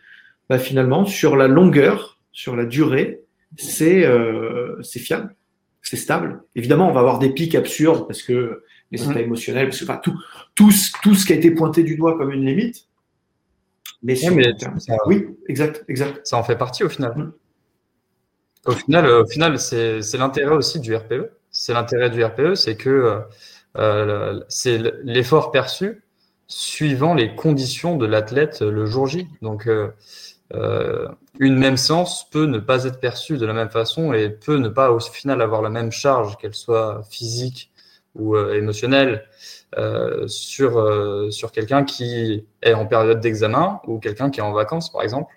[0.48, 3.22] bah, finalement, sur la longueur, sur la durée,
[3.56, 5.34] c'est euh, fiable,
[5.82, 6.42] c'est stable.
[6.54, 9.18] Évidemment, on va avoir des pics absurdes parce que les états mmh.
[9.18, 10.18] émotionnels, parce que enfin, tout,
[10.54, 10.70] tout,
[11.02, 12.86] tout ce qui a été pointé du doigt comme une limite.
[14.02, 16.26] Mais, ouais, mais ça, oui, exact, exact.
[16.26, 17.12] Ça en fait partie au final.
[17.16, 17.32] Mmh.
[18.66, 21.30] Au final, au final c'est l'intérêt aussi du RPE.
[21.50, 23.20] C'est l'intérêt du RPE, c'est que
[23.76, 26.02] euh, c'est l'effort perçu
[26.46, 29.28] suivant les conditions de l'athlète le jour J.
[29.40, 29.90] Donc, euh,
[30.54, 34.56] euh, une même séance peut ne pas être perçue de la même façon et peut
[34.56, 37.70] ne pas au final avoir la même charge, qu'elle soit physique
[38.16, 39.24] ou euh, émotionnelle,
[39.78, 44.52] euh, sur, euh, sur quelqu'un qui est en période d'examen ou quelqu'un qui est en
[44.52, 45.32] vacances, par exemple.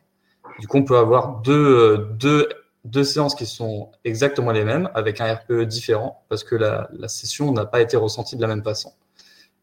[0.60, 2.50] Du coup, on peut avoir deux, deux,
[2.84, 7.08] deux séances qui sont exactement les mêmes avec un RPE différent parce que la, la
[7.08, 8.92] session n'a pas été ressentie de la même façon.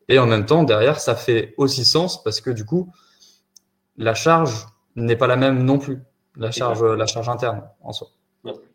[0.08, 2.92] Et en même temps, derrière, ça fait aussi sens parce que du coup,
[3.96, 5.98] la charge n'est pas la même non plus,
[6.36, 8.08] la charge, la charge interne en soi.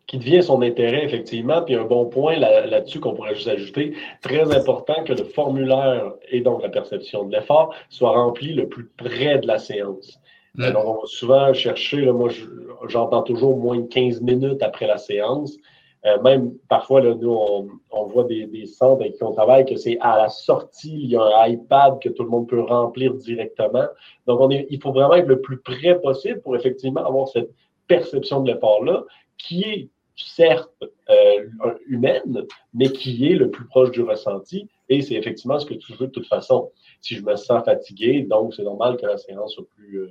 [0.06, 1.62] Qui devient son intérêt, effectivement.
[1.62, 6.40] Puis un bon point là-dessus qu'on pourrait juste ajouter, très important que le formulaire et
[6.40, 10.20] donc la perception de l'effort soit rempli le plus près de la séance.
[10.56, 10.62] Mmh.
[10.62, 12.30] Alors, on va souvent chercher, là, moi
[12.88, 15.56] j'entends toujours moins de 15 minutes après la séance.
[16.04, 19.66] Euh, même parfois, là, nous, on, on voit des, des, centres avec qui on travaille
[19.66, 22.60] que c'est à la sortie, il y a un iPad que tout le monde peut
[22.60, 23.86] remplir directement.
[24.26, 27.50] Donc, on est, il faut vraiment être le plus près possible pour effectivement avoir cette
[27.88, 29.04] perception de l'effort-là,
[29.36, 30.72] qui est certes
[31.10, 31.46] euh,
[31.86, 34.68] humaine, mais qui est le plus proche du ressenti.
[34.88, 36.70] Et c'est effectivement ce que tu veux de toute façon.
[37.00, 40.10] Si je me sens fatigué, donc c'est normal que la séance soit plus, euh,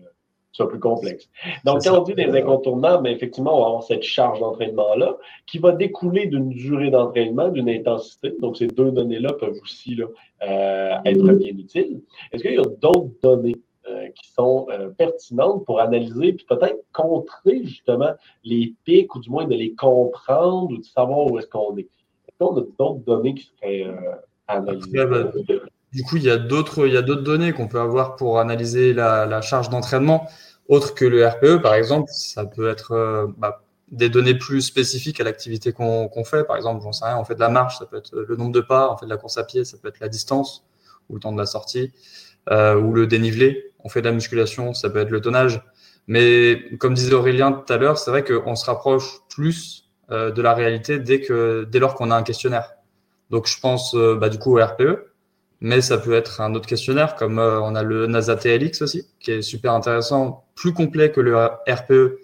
[0.56, 1.30] soit plus complexe.
[1.66, 5.60] Donc, quand on dit des incontournables, mais effectivement, on va avoir cette charge d'entraînement-là qui
[5.60, 8.34] va découler d'une durée d'entraînement, d'une intensité.
[8.40, 10.06] Donc, ces deux données-là peuvent aussi là,
[10.44, 12.02] euh, être bien utiles.
[12.32, 13.56] Est-ce qu'il y a d'autres données
[13.88, 18.14] euh, qui sont euh, pertinentes pour analyser puis peut-être contrer justement
[18.44, 21.88] les pics ou du moins de les comprendre ou de savoir où est-ce qu'on est?
[22.28, 24.16] Est-ce qu'on a d'autres données qui seraient euh,
[24.48, 25.06] analysées?
[25.92, 28.40] Du coup, il y a d'autres, il y a d'autres données qu'on peut avoir pour
[28.40, 30.28] analyser la, charge d'entraînement,
[30.68, 32.12] autre que le RPE, par exemple.
[32.12, 36.46] Ça peut être euh, bah, des données plus spécifiques à l'activité qu'on qu fait.
[36.46, 38.52] Par exemple, j'en sais rien, on fait de la marche, ça peut être le nombre
[38.52, 40.66] de pas, on fait de la course à pied, ça peut être la distance
[41.10, 41.94] ou le temps de la sortie,
[42.50, 43.72] euh, ou le dénivelé.
[43.84, 45.62] On fait de la musculation, ça peut être le tonnage.
[46.08, 50.42] Mais comme disait Aurélien tout à l'heure, c'est vrai qu'on se rapproche plus euh, de
[50.42, 52.74] la réalité dès, que, dès lors qu'on a un questionnaire.
[53.30, 55.15] Donc je pense bah, du coup au RPE,
[55.62, 59.08] mais ça peut être un autre questionnaire, comme euh, on a le NASA TLX aussi,
[59.20, 62.20] qui est super intéressant, plus complet que le RPE,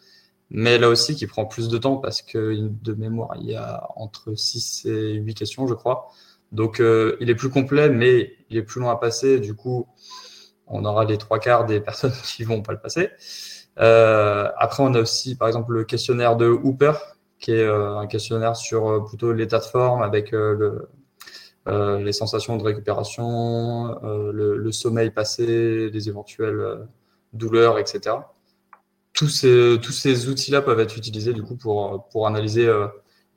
[0.49, 3.87] mais là aussi qui prend plus de temps parce que de mémoire, il y a
[3.95, 6.09] entre 6 et 8 questions, je crois.
[6.51, 9.39] Donc il est plus complet, mais il est plus long à passer.
[9.39, 9.87] Du coup,
[10.71, 13.11] on aura les trois quarts des personnes qui vont pas le passer.
[13.79, 16.93] Euh, après, on a aussi, par exemple, le questionnaire de Hooper,
[17.39, 20.89] qui est euh, un questionnaire sur euh, plutôt l'état de forme avec le,
[21.67, 26.87] les sensations de récupération, le, sommeil passé, les éventuelles
[27.33, 28.15] douleurs, etc.
[29.13, 32.67] Tous ces, tous ces outils-là peuvent être utilisés du coup pour, pour analyser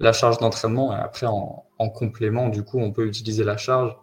[0.01, 3.95] la charge d'entraînement et après en, en, complément, du coup, on peut utiliser la charge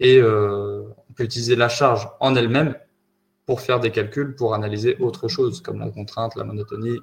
[0.00, 2.74] et on peut utiliser la charge en elle-même
[3.46, 6.98] pour faire des calculs, pour analyser autre chose, comme la contrainte, la monotonie.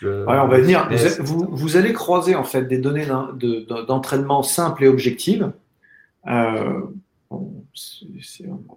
[0.00, 0.88] Le, on va venir.
[1.20, 3.06] Vous, vous, allez croiser en fait des données
[3.86, 5.52] d'entraînement simples et objectives.
[6.26, 6.80] Euh,
[7.30, 7.64] on,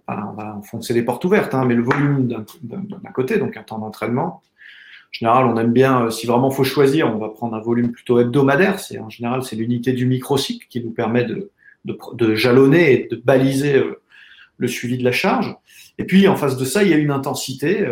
[0.08, 2.26] va, enfoncer les portes ouvertes, hein, mais le volume
[2.62, 4.42] d'un côté, donc un temps d'entraînement.
[5.06, 7.92] En général, on aime bien, euh, si vraiment faut choisir, on va prendre un volume
[7.92, 8.80] plutôt hebdomadaire.
[8.80, 11.50] C'est en général, c'est l'unité du microcycle qui nous permet de,
[11.84, 14.02] de, jalonner et de baliser euh,
[14.56, 15.54] le suivi de la charge.
[15.98, 17.86] Et puis, en face de ça, il y a une intensité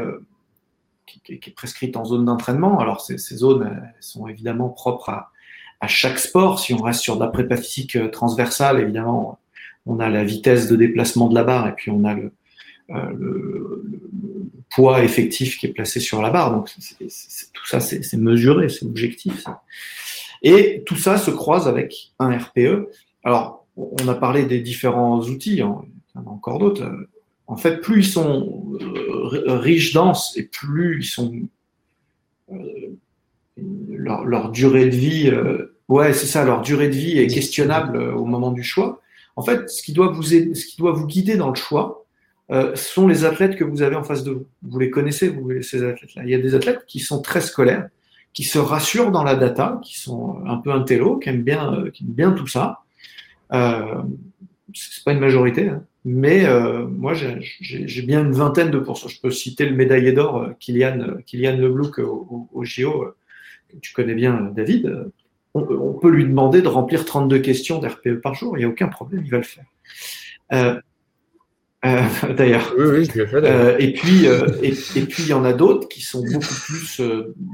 [1.07, 2.79] qui, est prescrite en zone d'entraînement.
[2.79, 5.31] Alors, ces, zones elles sont évidemment propres à,
[5.87, 6.59] chaque sport.
[6.59, 9.39] Si on reste sur de la prépa physique transversale, évidemment,
[9.87, 12.33] on a la vitesse de déplacement de la barre et puis on a le,
[12.91, 16.53] euh, le, le, poids effectif qui est placé sur la barre.
[16.53, 16.97] Donc, c
[17.53, 19.43] tout ça, c'est mesuré, c'est objectif.
[19.43, 19.63] Ça.
[20.43, 22.89] Et tout ça se croise avec un RPE.
[23.23, 25.83] Alors, on a parlé des différents outils, hein.
[26.15, 26.85] il y en a encore d'autres
[27.47, 31.33] en fait, plus ils sont euh, riches, denses, et plus ils sont
[32.53, 32.57] euh,
[33.57, 38.25] leur, durée de vie, euh, ouais, c'est ça, leur durée de vie est questionnable au
[38.25, 39.01] moment du choix.
[39.37, 42.05] En fait, ce qui doit vous, guider dans le choix,
[42.75, 44.47] sont les athlètes que vous avez en face de vous.
[44.63, 46.23] Vous les connaissez, vous, ces athlètes-là.
[46.25, 47.89] Il y a des athlètes qui sont très scolaires,
[48.33, 52.05] qui se rassurent dans la data, qui sont un peu intello, qui aiment bien, qui
[52.05, 52.81] aiment bien tout ça.
[53.53, 54.03] Euh,
[54.73, 55.85] c'est pas une majorité, hein.
[56.05, 59.09] Mais euh, moi, j'ai bien une vingtaine de pourcents.
[59.09, 63.15] Je peux citer le médaillé d'or euh, Kylian, euh, Kylian Leblouc au, au, GIO,
[63.71, 65.11] que tu connais bien, David.
[65.55, 68.57] On, peut lui demander de remplir 32 questions d'RPE par jour.
[68.57, 69.65] Il n'y a aucun problème, il va le faire.
[70.53, 70.81] Euh,
[71.85, 72.03] euh,
[72.37, 72.73] d'ailleurs.
[72.77, 73.37] Oui, oui, je l'ai fait.
[73.37, 77.01] Euh, et puis, et, et, puis il y en a d'autres qui sont beaucoup plus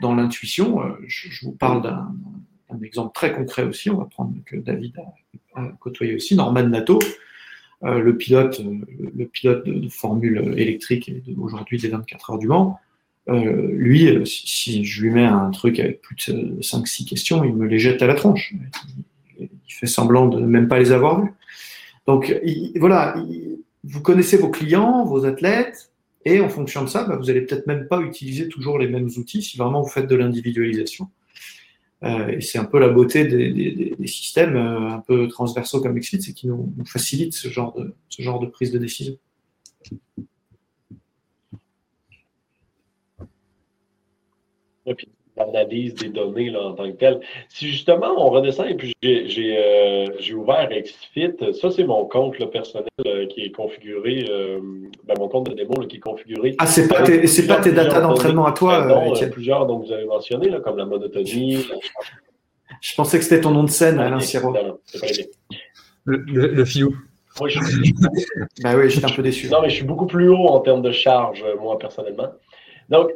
[0.01, 0.81] dans l'intuition.
[1.07, 3.91] Je, je, vous parle d'un exemple très concret aussi.
[3.91, 4.97] On va prendre que David
[5.55, 6.99] a, a côtoyé aussi, Norman Nato.
[7.83, 8.61] Le pilote,
[9.17, 12.79] le pilote de, formule électrique aujourd'hui des 24 heures du Mans,
[13.29, 17.67] euh, lui, si, je lui mets un truc avec plus de 5-6 questions, il me
[17.67, 18.55] les jette à la tronche.
[19.39, 21.33] Il, fait semblant de même pas les avoir vues.
[22.07, 22.39] Donc
[22.77, 23.15] voilà,
[23.85, 25.91] vous connaissez vos clients, vos athlètes,
[26.25, 29.09] et en fonction de ça, bah, vous n'allez peut-être même pas utiliser toujours les mêmes
[29.17, 31.09] outils si vraiment vous faites de l'individualisation.
[32.03, 36.21] Euh, et c'est un peu la beauté des, systèmes euh, un peu transversaux comme XFIT,
[36.21, 39.17] c'est qu'ils nous, facilitent ce genre de prise de décision.
[44.95, 47.21] Puis, l'analyse des données là, en tant que telle.
[47.49, 52.47] Si justement on redescend et puis j'ai euh, ouvert XFIT, ça c'est mon compte là,
[52.47, 54.61] personnel euh, qui est configuré, euh,
[55.07, 56.55] ben, mon compte de démo là, qui est configuré.
[56.59, 59.93] Ah, c'est pas, tes, pas tes datas d'entraînement à toi non, euh, plusieurs dont vous
[59.93, 61.67] avez mentionné, là, comme la monotonie.
[62.81, 64.55] Je pensais que c'était ton nom de scène, ah, Alain Siro.
[66.07, 66.95] Le, le, le fiou.
[67.41, 67.59] Oui, je,
[68.63, 69.51] bah oui, j'étais un peu déçu.
[69.51, 72.31] Non, mais je suis beaucoup plus haut en termes de charge, moi, personnellement.
[72.89, 73.11] Donc,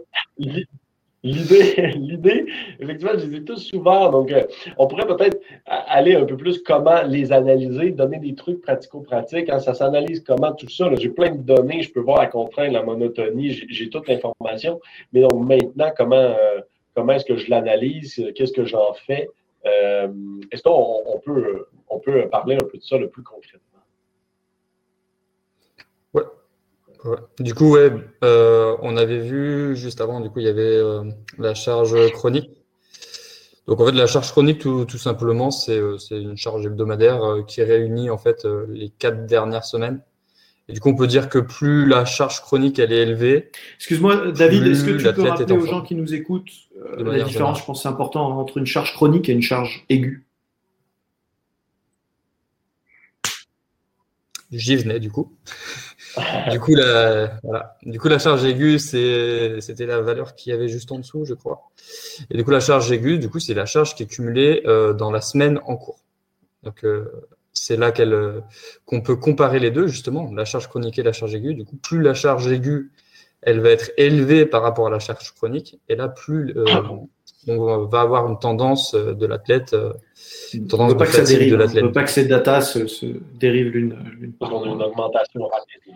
[1.25, 2.47] L'idée, l'idée,
[2.79, 4.11] effectivement, je les ai tous souvent.
[4.11, 4.45] Donc, euh,
[4.77, 9.49] on pourrait peut-être aller un peu plus comment les analyser, donner des trucs pratico-pratiques.
[9.49, 10.95] Hein, ça s'analyse comment tout ça.
[10.97, 14.81] J'ai plein de données, je peux voir la contrainte, la monotonie, j'ai toute l'information.
[15.13, 16.61] Mais donc maintenant, comment, euh,
[16.95, 18.23] comment est-ce que je l'analyse?
[18.35, 19.27] Qu'est-ce que j'en fais?
[19.65, 20.09] Euh,
[20.53, 23.74] est-ce qu'on on peut, on peut parler un peu de ça le plus concrètement?
[27.39, 31.05] Du coup, ouais, euh, on avait vu juste avant, du coup, il y avait euh,
[31.39, 32.51] la charge chronique.
[33.67, 37.63] Donc, en fait, la charge chronique, tout, tout simplement, c'est euh, une charge hebdomadaire qui
[37.63, 40.01] réunit en fait les quatre dernières semaines.
[40.69, 43.51] Et du coup, on peut dire que plus la charge chronique elle est élevée.
[43.77, 46.51] Excuse-moi, David, est-ce que tu peux rappeler aux gens qui nous écoutent
[46.97, 50.25] la différence Je pense c'est important entre une charge chronique et une charge aiguë?
[54.51, 55.31] J'y venais du coup.
[56.51, 61.71] Du, coup, la, charge aiguë, c'était la valeur qui avait juste en dessous, je crois.
[62.31, 64.93] Et du coup, la charge aiguë, du coup, c'est la charge qui est cumulée euh,
[64.93, 66.01] dans la semaine en cours.
[66.63, 67.11] Donc, euh,
[67.53, 67.93] c'est là
[68.85, 71.55] qu'on peut comparer les deux, justement, la charge chronique et la charge aiguë.
[71.55, 72.91] Du coup, plus la charge aiguë,
[73.43, 76.55] elle va être élevée par rapport à la charge chronique, et là, plus
[77.49, 79.75] on va avoir une tendance de l'athlète
[80.73, 81.55] on ne veut pas que ça dérive.
[81.55, 83.93] On veut pas que ces datas se, dérivent l'une.
[84.21, 85.95] Une augmentation rapide.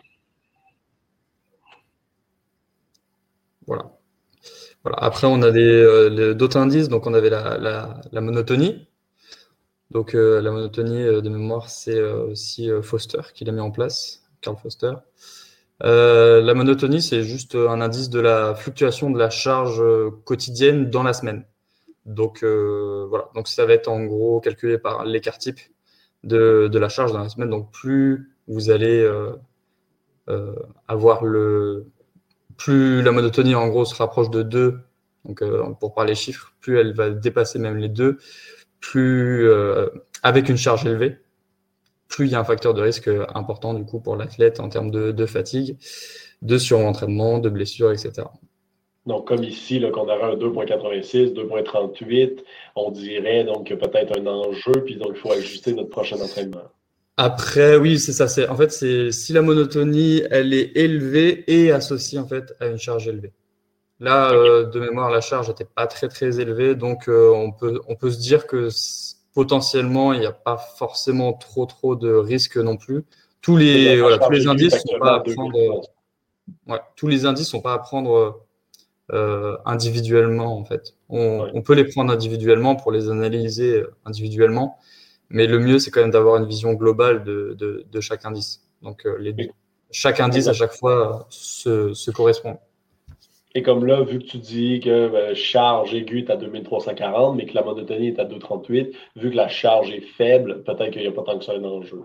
[3.67, 3.93] Voilà.
[4.83, 4.99] voilà.
[5.01, 6.89] Après, on a euh, d'autres indices.
[6.89, 8.89] Donc, on avait la, monotonie.
[9.91, 14.23] Donc, euh, la monotonie euh, de mémoire, c'est aussi Foster qui l'a mis en place,
[14.41, 14.93] Carl Foster.
[15.81, 19.83] La monotonie, c'est juste un indice de la fluctuation de la charge
[20.25, 21.45] quotidienne dans la semaine.
[22.09, 25.61] Donc euh, voilà, donc ça va être en gros calculé par l'écart type
[26.25, 27.51] de, la charge dans la semaine.
[27.51, 29.33] Donc plus vous allez euh,
[30.31, 30.55] euh,
[30.89, 31.87] avoir le
[32.57, 34.81] plus la monotonie en gros se rapproche de 2,
[35.27, 35.45] donc
[35.79, 38.19] pour parler chiffres, plus elle va dépasser même les 2,
[38.81, 39.49] plus
[40.25, 41.19] avec une charge élevée,
[42.09, 44.91] plus il y a un facteur de risque important du coup pour l'athlète en termes
[44.91, 45.77] de, de fatigue,
[46.43, 48.25] de surentraînement, de blessures, etc.
[49.07, 52.41] Donc, comme ici, qu'on aurait un 2.86, 2.38,
[52.77, 56.69] on dirait donc peut-être un enjeu, puis donc il faut ajuster notre prochain entraînement.
[57.17, 58.29] Après, oui, c'est ça.
[58.29, 62.67] C'est en fait, c'est si la monotonie elle est élevée et associée en fait à
[62.67, 63.33] une charge élevée.
[63.99, 67.81] Là, euh, de mémoire, la charge n'était pas très très élevée, donc euh, on peut
[67.89, 68.69] on peut se dire que
[69.35, 73.05] potentiellement il n'y a pas forcément trop trop de risques non plus.
[73.41, 75.83] Tous les voilà, tous les indices sont pas à prendre.
[76.67, 78.47] Ouais, tous les indices sont pas à prendre
[79.13, 80.95] euh, individuellement en fait.
[81.09, 84.79] On, peut les prendre individuellement pour les analyser individuellement,
[85.31, 88.63] mais le mieux c'est quand même d'avoir une vision globale de, de, chaque indice.
[88.83, 89.35] Donc euh, les
[89.91, 92.59] chaque indice à chaque fois se, se, correspond.
[93.55, 97.47] Et comme là, vu que tu dis que ben, charge aiguë est à 2340, mais
[97.47, 101.09] que la monotonie est à 238, vu que la charge est faible, peut-être qu'il n'y
[101.09, 102.03] a pas tant que ça un enjeu.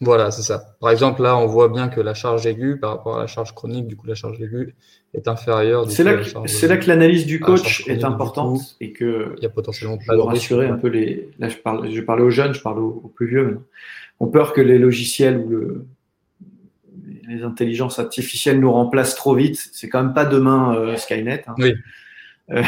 [0.00, 0.76] Voilà, c'est ça.
[0.80, 3.54] Par exemple, là, on voit bien que la charge aiguë par rapport à la charge
[3.54, 4.74] chronique, du coup, la charge aiguë
[5.14, 5.88] est inférieure.
[5.88, 10.16] C'est là, que l'analyse du coach est importante et que il y a potentiellement pas
[10.16, 11.30] de rassurer un peu les.
[11.38, 13.44] Là, je parle, je parlais aux jeunes, je parle aux, plus vieux.
[13.44, 13.62] Maintenant.
[14.20, 15.86] On peur que les logiciels ou le,
[17.28, 19.70] les intelligences artificielles nous remplacent trop vite.
[19.72, 21.44] C'est quand même pas demain euh, Skynet.
[21.46, 21.54] Hein.
[21.58, 21.74] Oui.
[22.50, 22.62] Euh,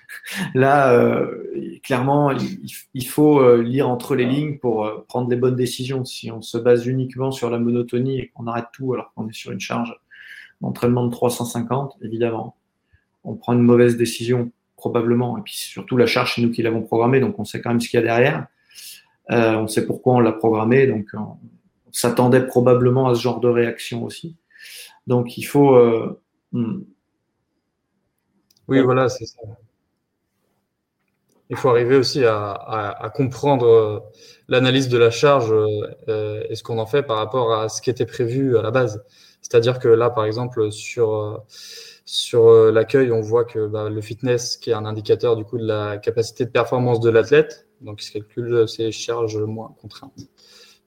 [0.54, 6.04] là, euh, clairement, il, faut lire entre les lignes pour prendre les bonnes décisions.
[6.04, 9.34] Si on se base uniquement sur la monotonie et qu'on arrête tout alors qu'on est
[9.34, 9.94] sur une charge
[10.60, 12.56] d'entraînement de 350, évidemment,
[13.24, 15.38] on prend une mauvaise décision probablement.
[15.38, 17.80] Et puis surtout la charge, c'est nous qui l'avons programmée, donc on sait quand même
[17.80, 18.46] ce qu'il y a derrière.
[19.28, 21.36] on sait pourquoi on l'a programmée, donc on,
[21.92, 24.36] s'attendait probablement à ce genre de réaction aussi.
[25.06, 25.76] Donc il faut
[26.52, 26.82] hmm,
[28.68, 29.38] oui, voilà, c'est ça.
[31.50, 34.00] Il faut arriver aussi à, comprendre euh,
[34.48, 37.90] l'analyse de la charge euh, et ce qu'on en fait par rapport à ce qui
[37.90, 39.04] était prévu à la base.
[39.42, 41.36] C'est-à-dire que là, par exemple, sur, euh,
[42.06, 45.66] sur l'accueil, on voit que bah, le fitness, qui est un indicateur du coup de
[45.66, 50.28] la capacité de performance de l'athlète, donc il se calcule ses charges moins contraintes,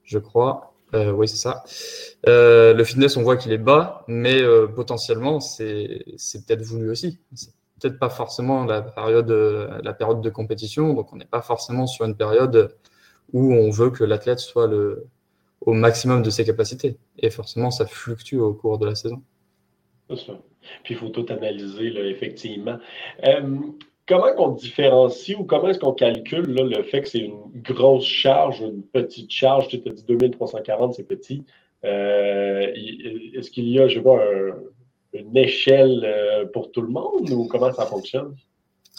[0.04, 0.75] je crois.
[1.14, 1.64] Oui, c'est ça.
[2.26, 4.42] le fitness, on voit qu'il est bas, mais
[4.76, 6.06] potentiellement, c'est
[6.46, 7.20] peut-être voulu aussi
[7.80, 12.76] peut-être pas forcément la période, de compétition, donc on n'est pas forcément sur une période
[13.34, 14.70] où on veut que l'athlète soit
[15.62, 16.98] au maximum de ses capacités.
[17.20, 19.22] Et forcément, ça fluctue au cours de la saison.
[20.10, 20.32] C'est.
[20.84, 22.78] Puis il faut tout analyser, effectivement.
[24.12, 28.06] Euh, comment on différencie ou comment est-ce qu'on calcule le fait que c'est une grosse
[28.06, 29.68] charge, une petite charge?
[29.68, 31.44] Tu as dit 2340, c'est petit.
[31.84, 32.72] Euh,
[33.36, 34.56] est-ce qu'il y a, je un
[35.14, 38.36] une échelle euh, pour tout le monde ou comment ça fonctionne?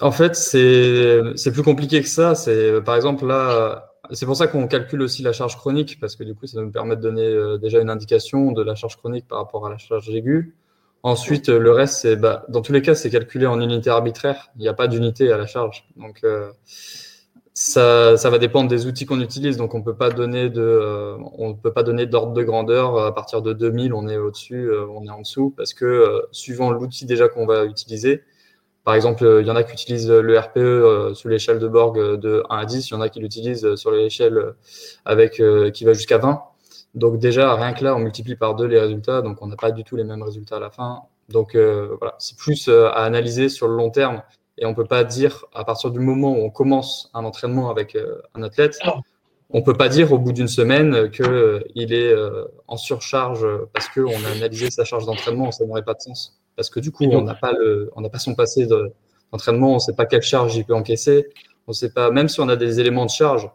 [0.01, 2.35] En fait, c'est plus compliqué que ça.
[2.35, 6.25] C'est par exemple là, c'est pour ça qu'on calcule aussi la charge chronique parce que
[6.25, 9.27] du coup, ça nous permet de donner euh, déjà une indication de la charge chronique
[9.27, 10.55] par rapport à la charge aiguë.
[11.03, 14.51] Ensuite, le reste, c'est bah, dans tous les cas, c'est calculé en unité arbitraire.
[14.57, 15.87] Il n'y a pas d'unité à la charge.
[15.97, 16.51] Donc, euh,
[17.55, 19.57] ça, ça, va dépendre des outils qu'on utilise.
[19.57, 21.17] Donc, on peut pas donner euh,
[21.63, 22.99] peut pas donner d'ordre de grandeur.
[22.99, 26.71] À partir de 2000, on est au-dessus, euh, on est en dessous, parce que suivant
[26.71, 28.25] l'outil déjà qu'on va utiliser,
[28.85, 32.43] par exemple, il y en a qui utilisent le RPE sous l'échelle de Borg de
[32.51, 34.55] 1 à 10, il y en a qui l'utilisent sur l'échelle
[35.05, 35.43] avec
[35.73, 36.43] qui va jusqu'à 20.
[36.97, 39.71] Donc déjà, rien que là, on multiplie par deux les résultats, donc on n'a pas
[39.71, 41.03] du tout les mêmes résultats à la fin.
[41.29, 44.23] Donc voilà, c'est plus à analyser sur le long terme
[44.59, 47.69] et on ne peut pas dire, à partir du moment où on commence un entraînement
[47.69, 48.79] avec euh, un athlète,
[49.51, 52.15] on peut pas dire au bout d'une semaine qu'il est
[52.67, 56.41] en surcharge parce qu'on a analysé sa charge d'entraînement, ça n'aurait pas de sens.
[56.57, 58.67] Parce que du coup, on n'a pas, le, on pas son passé
[59.31, 61.29] d'entraînement, on ne sait pas quelle charge il peut encaisser,
[61.69, 63.49] on sait pas, même si on a des éléments de charge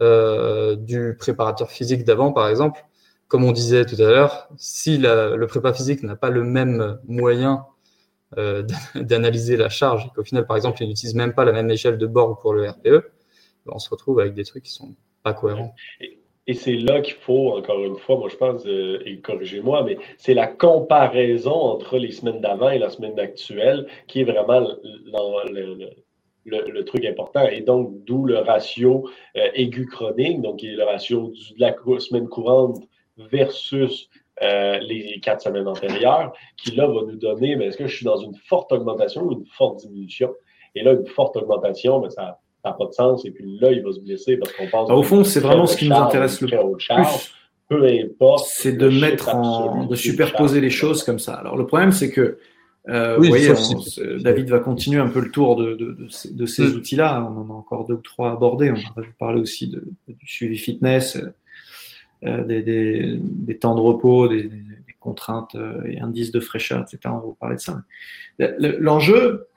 [0.00, 2.84] du préparateur physique d'avant, par exemple,
[3.28, 7.66] comme on disait tout à l'heure, si le prépa physique n'a pas le même moyen
[8.38, 8.62] euh,
[8.94, 11.98] d'analyser la charge, et qu'au final, par exemple, il n'utilise même pas la même échelle
[11.98, 15.34] de bord pour le RPE, ben, on se retrouve avec des trucs qui sont pas
[15.34, 15.74] cohérents.
[16.00, 19.96] Et, c'est là qu'il faut, encore une fois, moi je pense, euh, et corrigez-moi, mais
[20.18, 24.66] c'est la comparaison entre les semaines d'avant et la semaine actuelle qui est vraiment
[26.44, 27.46] le, truc important.
[27.48, 32.28] Et donc, d'où le ratio euh, aigu-chronique, donc qui est le ratio de la semaine
[32.28, 32.78] courante
[33.16, 34.08] versus
[34.42, 38.18] euh, les quatre semaines antérieures, qui là va nous donner, est-ce que je suis dans
[38.18, 40.32] une forte augmentation ou une forte diminution?
[40.74, 43.24] Et là, une forte augmentation, mais ça n'a pas de sens.
[43.24, 44.88] Et puis là, il va se blesser parce qu'on pense.
[44.88, 47.30] Bah, au fond, c'est vraiment ce qui nous intéresse le plus.
[47.66, 48.44] Peu importe.
[48.46, 51.32] C'est de mettre en, de superposer les choses comme ça.
[51.34, 52.38] Alors, le problème, c'est que
[52.88, 53.50] euh, vous voyez,
[54.20, 55.96] David va continuer un peu le tour de, de,
[56.30, 56.76] de, ces mm.
[56.76, 57.22] outils-là.
[57.30, 58.70] On en a encore deux ou trois abordés.
[58.70, 61.18] On va parler aussi du suivi fitness,
[62.24, 64.50] euh, des, temps de repos, des,
[65.00, 66.98] contraintes euh, et indices de fraîcheur, etc.
[67.06, 67.82] On va vous parler de ça.
[68.58, 69.48] L'enjeu,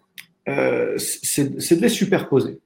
[0.49, 2.59] euh, c'est de les superposer.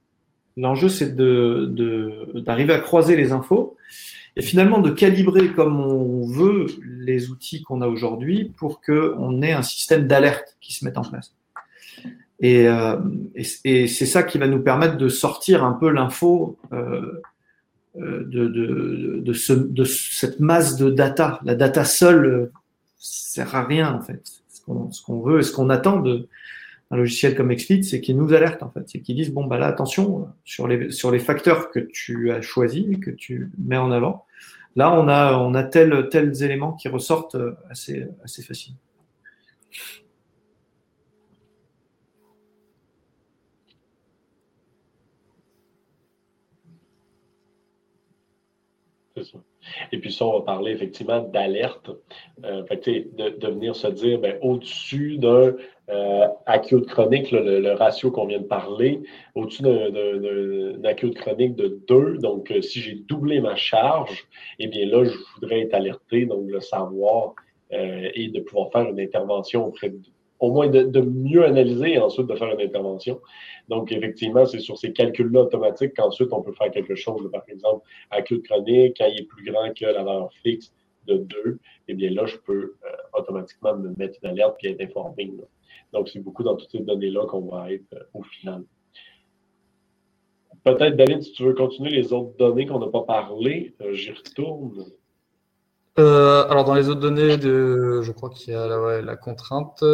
[0.56, 3.76] L'enjeu, c'est d'arriver de, à croiser les infos
[4.36, 9.52] et finalement de calibrer comme on veut les outils qu'on a aujourd'hui pour qu'on ait
[9.52, 11.34] un système d'alerte qui se mette en place.
[12.40, 12.66] Et,
[13.64, 16.58] et, c'est ça qui va nous permettre de sortir un peu l'info
[17.98, 21.38] euh, de, de, de, ce, de, cette masse de data.
[21.44, 22.52] La data seule euh,
[22.96, 24.22] sert à rien en fait.
[24.56, 26.26] Ce qu'on veut et ce qu'on attend de
[26.92, 29.58] un logiciel comme XFIT, c'est qu'il nous alerte en fait, c'est qu'il dise bon bah
[29.58, 34.26] là attention sur les facteurs que tu as choisis que tu mets en avant.
[34.76, 38.78] Là on a on a tels tels éléments qui ressortent euh, assez assez facilement.
[49.92, 51.90] Et puis ça, on va parler effectivement d'alerte.
[52.44, 55.54] Euh, de, de, venir se dire, ben, au-dessus d'un
[55.90, 59.00] euh, acute chronique, le, ratio qu'on vient de parler,
[59.34, 64.26] au-dessus d'un acute chronique de 2, donc euh, si j'ai doublé ma charge,
[64.58, 67.34] eh bien là, je voudrais être alerté, donc le savoir
[67.72, 69.98] euh, et de pouvoir faire une intervention auprès de
[70.42, 73.20] au moins de, mieux analyser et ensuite de faire une intervention.
[73.68, 77.30] Donc, effectivement, c'est sur ces calculs-là automatiques qu'ensuite on peut faire quelque chose.
[77.30, 80.74] Par exemple, acute chronique, quand il est plus grand que la valeur fixe
[81.06, 84.82] de 2, eh bien là, je peux euh, automatiquement me mettre une alerte et être
[84.82, 85.32] informé.
[85.92, 88.64] Donc, c'est beaucoup dans toutes ces données-là qu'on va être euh, au final.
[90.64, 94.10] Peut-être, David, si tu veux continuer les autres données qu'on n'a pas parlé, euh, j'y
[94.10, 94.86] retourne.
[95.96, 99.84] alors, dans les autres données, de, je crois qu'il y a la contrainte.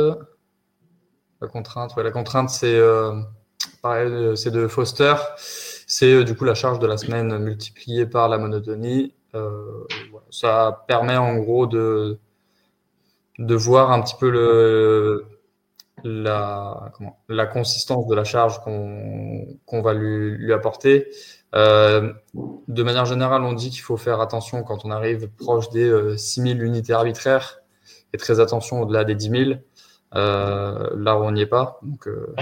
[1.41, 3.12] La contrainte, ouais, la contrainte, c'est euh,
[3.82, 5.14] pareil, c'est de Foster.
[5.86, 9.14] C'est euh, du coup la charge de la semaine multipliée par la monotonie.
[9.34, 9.84] Euh,
[10.30, 12.18] Ça permet en gros de,
[13.39, 15.26] de voir un petit peu le,
[16.05, 21.09] la, comment, la consistance de la charge qu'on qu'on va lui, lui apporter.
[21.55, 22.12] Euh,
[22.68, 26.16] de manière générale, on dit qu'il faut faire attention quand on arrive proche des euh,
[26.16, 27.61] 6000 unités arbitraires
[28.12, 29.61] et très attention au-delà des 10 000.
[30.14, 32.34] Euh, là, on n'y est pas, donc euh,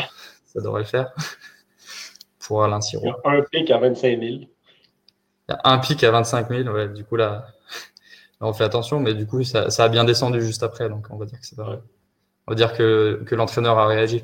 [0.44, 1.12] ça devrait le faire
[2.46, 3.04] pour Alain Siro.
[3.04, 4.20] Il y a un pic à 25 000.
[4.22, 4.48] Il
[5.48, 7.46] y a un pic à 25 000, ouais, du coup là,
[8.40, 11.26] on fait attention, mais du coup ça, a bien descendu juste après, donc on va
[11.26, 11.80] dire que c'est pas
[12.46, 14.22] On va dire que, que l'entraîneur a réagi.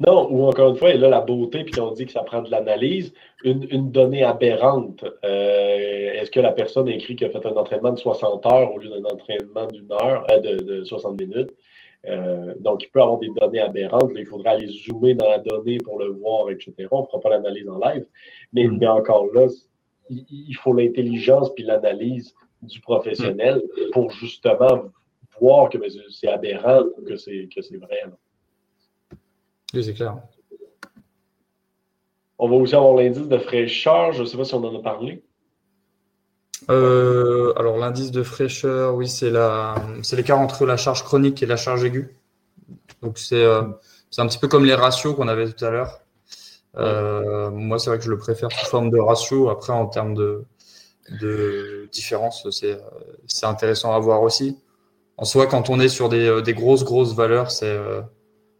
[0.00, 2.42] Non, ou encore une fois, et là, la beauté, puis on dit que ça prend
[2.42, 3.12] de l'analyse,
[3.42, 5.04] une, une, donnée aberrante.
[5.24, 8.74] Euh, est-ce que la personne a écrit qu'elle a fait un entraînement de 60 heures
[8.74, 11.50] au lieu d'un entraînement d'une heure, de, de, 60 minutes?
[12.06, 14.12] Euh, donc, il peut avoir des données aberrantes.
[14.14, 16.72] il faudra aller zoomer dans la donnée pour le voir, etc.
[16.90, 18.06] On ne fera pas l'analyse en live.
[18.52, 18.82] Mais, mm.
[18.84, 19.48] encore là,
[20.08, 24.84] il, faut l'intelligence puis l'analyse du professionnel pour justement
[25.40, 25.78] voir que
[26.10, 28.04] c'est aberrant ou que c'est vrai.
[29.74, 30.16] Oui, c'est clair.
[32.38, 34.12] On va aussi avoir l'indice de fraîcheur.
[34.12, 35.22] Je ne sais pas si on en a parlé.
[36.70, 41.84] Euh, alors l'indice de fraîcheur, oui, c'est l'écart entre la charge chronique et la charge
[41.84, 42.16] aiguë.
[43.02, 43.62] Donc c'est, euh,
[44.18, 46.00] un petit peu comme les ratios qu'on avait tout à l'heure.
[46.76, 49.50] Euh, moi, c'est vrai que je le préfère sous forme de ratio.
[49.50, 50.44] Après, en termes de,
[51.92, 52.78] différence, c'est,
[53.26, 54.58] c'est intéressant à voir aussi.
[55.16, 57.78] En soi, quand on est sur des, des grosses grosses valeurs, c'est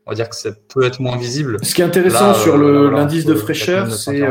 [0.08, 1.58] on va dire que ça peut être moins visible.
[1.62, 4.22] Ce qui est intéressant sur l'indice de fraîcheur, c'est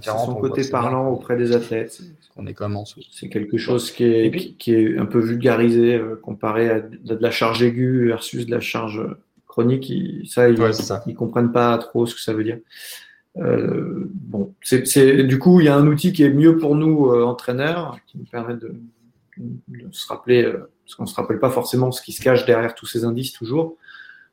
[0.00, 2.00] son côté parlant auprès des athlètes.
[2.36, 3.00] On est quand même en dessous.
[3.12, 7.62] C'est quelque chose qui est, qui, est un peu vulgarisé comparé à de la charge
[7.62, 9.02] aiguë versus de la charge
[9.46, 9.92] chronique.
[10.26, 12.58] ça, ils ne comprennent pas trop ce que ça veut dire.
[13.36, 17.10] Euh, bon, c'est du coup, il y a un outil qui est mieux pour nous
[17.10, 18.74] euh, entraîneurs, qui nous permet de,
[19.92, 22.86] se rappeler, euh, parce qu'on se rappelle pas forcément ce qui se cache derrière tous
[22.86, 23.76] ces indices toujours.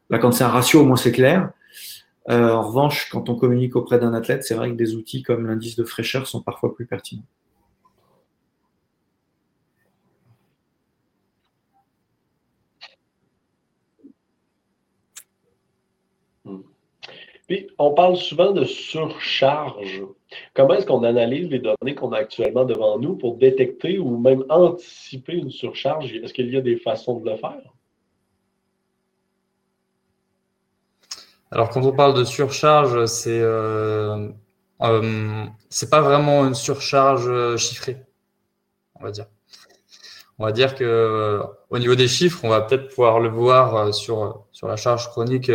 [0.10, 1.51] Là, quand c'est un ratio, au moins c'est clair.
[2.30, 5.76] en revanche, quand on communique auprès d'un athlète, c'est vrai que des outils comme l'indice
[5.76, 7.24] de fraîcheur sont parfois plus pertinents.
[17.47, 20.03] Puis, on parle souvent de surcharge.
[20.56, 24.43] Comment est-ce qu'on analyse les données qu'on a actuellement devant nous pour détecter ou même
[24.49, 26.12] anticiper une surcharge?
[26.12, 27.74] Est-ce qu'il y a des façons de le faire?
[31.56, 34.30] Alors, quand on parle de surcharge, c'est euh,
[34.82, 35.45] euh
[35.89, 37.97] pas vraiment une surcharge chiffrée,
[38.99, 39.26] on va dire.
[40.38, 43.76] On va dire que euh, au niveau des chiffres, on va peut-être pouvoir le voir
[43.76, 45.49] euh, sur, sur la charge chronique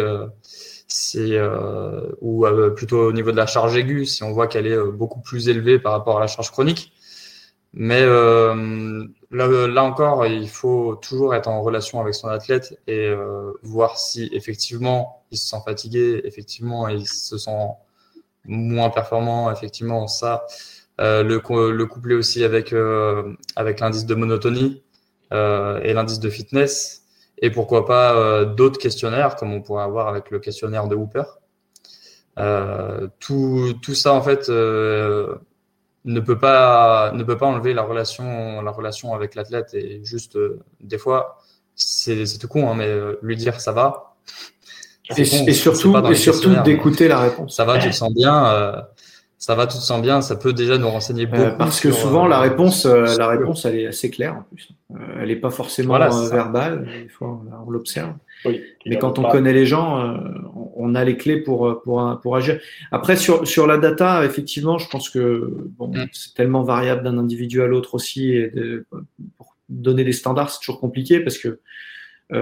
[0.93, 4.67] c'est euh, ou euh, plutôt au niveau de la charge aiguë, si on voit qu'elle
[4.67, 6.93] est euh, beaucoup plus élevée par rapport à la charge chronique.
[7.73, 13.07] Mais euh, là, là, encore, il faut toujours être en relation avec son athlète et
[13.07, 17.69] euh, voir si effectivement il se sent fatigué, effectivement il se sent
[18.45, 20.47] moins performant, effectivement ça.
[21.01, 21.41] Euh, le,
[21.71, 22.75] le coupler aussi avec
[23.57, 24.83] avec l'indice de monotonie
[25.33, 27.01] et l'indice de fitness
[27.41, 31.25] et pourquoi pas euh, d'autres questionnaires comme on pourrait avoir avec le questionnaire de Hooper.
[32.39, 35.37] Euh, tout, tout, ça en fait euh,
[36.05, 40.39] ne peut pas ne peut pas enlever la relation la relation avec l'athlète et juste
[40.81, 41.39] des fois
[41.75, 44.15] c'est tout con hein, mais lui dire ça va.
[45.17, 45.25] Et, et,
[45.55, 47.57] surtout et surtout d'écouter la réponse.
[47.57, 48.87] ça va tu te sens bien
[49.41, 51.41] ça va, tout te sent bien, ça peut déjà nous renseigner beaucoup.
[51.41, 54.69] Euh, parce que souvent, la réponse, euh, la réponse, elle est assez claire en plus.
[54.91, 58.13] Euh, elle n'est pas forcément verbale, des fois on, l'observe.
[58.45, 60.15] Mais quand on connaît les gens,
[60.77, 62.61] on a les clés pour, pour, pour agir.
[62.93, 66.09] Après, sur, sur la data, effectivement, je pense que bon, mm.
[66.13, 68.33] c'est tellement variable d'un individu à l'autre aussi.
[68.33, 68.53] Et
[69.39, 71.61] pour donner des standards, c'est toujours compliqué parce que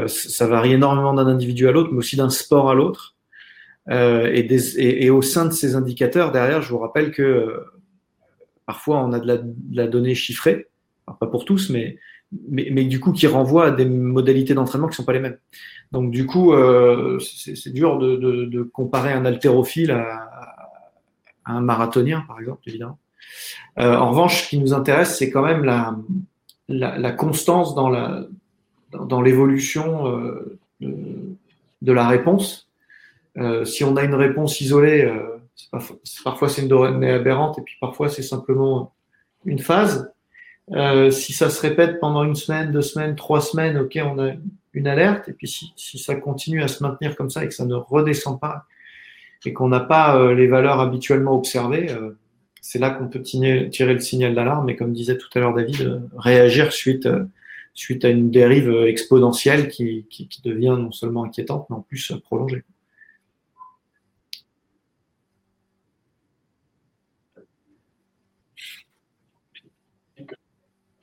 [0.09, 3.15] ça varie énormément d'un individu à l'autre, mais aussi d'un sport à l'autre.
[3.91, 7.65] Euh, et, au sein de ces indicateurs, derrière, je vous rappelle que euh,
[8.67, 10.69] parfois on a de la, donnée chiffrée,
[11.07, 11.99] pas pour tous, mais,
[12.51, 15.39] mais, du coup qui renvoie à des modalités d'entraînement qui sont pas les mêmes.
[15.93, 20.29] Donc du coup, euh, c'est dur de, comparer un haltérophile à,
[21.47, 22.99] un marathonien, par exemple, évidemment.
[23.79, 25.65] En revanche, ce qui nous intéresse, c'est quand même
[26.69, 28.27] la, constance dans la
[28.93, 30.05] dans l'évolution
[30.81, 32.68] de la réponse
[33.39, 35.39] euh, si on a une réponse isolée, euh,
[36.25, 38.93] parfois c'est une donnée aberrante et puis parfois c'est simplement
[39.45, 40.13] une phase.
[40.73, 44.33] Euh, si ça se répète pendant une semaine, deux semaines, trois semaines, ok, on a
[44.75, 45.29] une alerte.
[45.29, 47.75] Et puis si, si ça continue à se maintenir comme ça et que ça ne
[47.75, 48.67] redescend pas
[49.45, 51.95] et qu'on n'a pas les valeurs habituellement observées,
[52.61, 54.69] c'est là qu'on peut tirer, le signal d'alarme.
[54.69, 57.09] Et comme disait tout à l'heure David, réagir suite,
[57.73, 62.13] suite à une dérive exponentielle qui, qui, qui devient non seulement inquiétante, mais en plus
[62.25, 62.65] prolongée.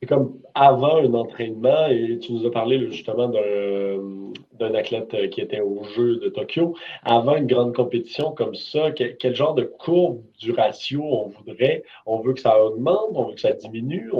[0.06, 5.60] Comme avant un entraînement, et tu nous as parlé justement d'un athlète euh, qui était
[5.60, 6.74] au jeu de Tokyo.
[7.02, 11.82] Avant une grande compétition comme ça, quel, genre de courbe du ratio on voudrait?
[12.06, 14.10] On veut que ça augmente, on veut que ça diminue?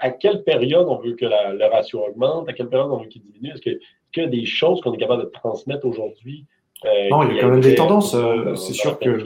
[0.00, 2.48] à quelle période on veut que le ratio augmente?
[2.48, 3.54] À quelle période on veut qu'il diminue?
[3.54, 3.70] Est-ce
[4.16, 6.46] y a des choses qu'on est capable de transmettre aujourd'hui?
[6.84, 8.14] Euh, non, il y a quand même des tendances.
[8.14, 9.24] Euh, c'est sûr que.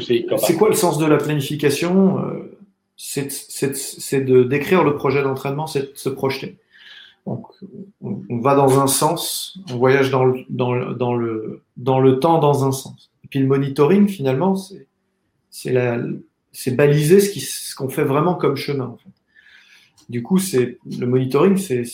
[0.00, 2.16] C'est quoi le sens de la planification
[2.96, 6.58] c'est de décrire le projet d'entraînement, c'est de se projeter.
[7.26, 7.46] Donc,
[8.00, 12.18] on, va dans un sens, on voyage dans le, dans, le, dans, le, dans le
[12.18, 13.12] temps dans un sens.
[13.24, 14.56] Et puis le monitoring, finalement,
[15.50, 18.96] c'est baliser ce qu'on fait vraiment comme chemin.
[20.08, 21.84] Du coup, le monitoring, c'est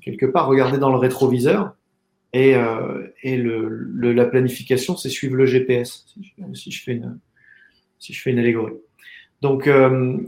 [0.00, 1.74] quelque part regarder dans le rétroviseur
[2.32, 6.06] et, euh, et le, la planification, c'est suivre le GPS,
[6.54, 7.18] si je, fais une,
[7.98, 8.74] si je fais une allégorie.
[9.40, 10.18] Donc, euh,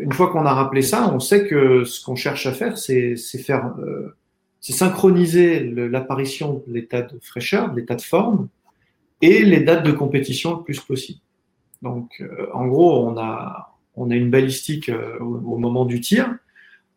[0.00, 3.16] une fois qu'on a rappelé ça, on sait que ce qu'on cherche à faire, c'est
[3.16, 4.16] faire, euh,
[4.60, 8.48] synchroniser l'apparition de l'état de fraîcheur, de l'état de forme,
[9.22, 11.20] et les dates de compétition le plus possible.
[11.82, 16.34] Donc, euh, en gros, on a, on a une balistique euh, au, moment du tir,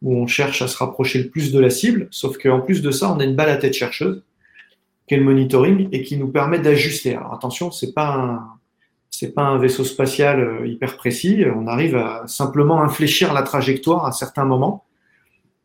[0.01, 2.91] où on cherche à se rapprocher le plus de la cible, sauf qu'en plus de
[2.91, 4.23] ça, on a une balle à tête chercheuse.
[5.07, 7.15] qu'est le monitoring et qui nous permet d'ajuster.
[7.15, 8.60] Alors attention, c'est pas un,
[9.11, 11.43] c'est pas un vaisseau spatial euh, hyper précis.
[11.53, 14.85] On arrive à simplement infléchir la trajectoire à certains moments.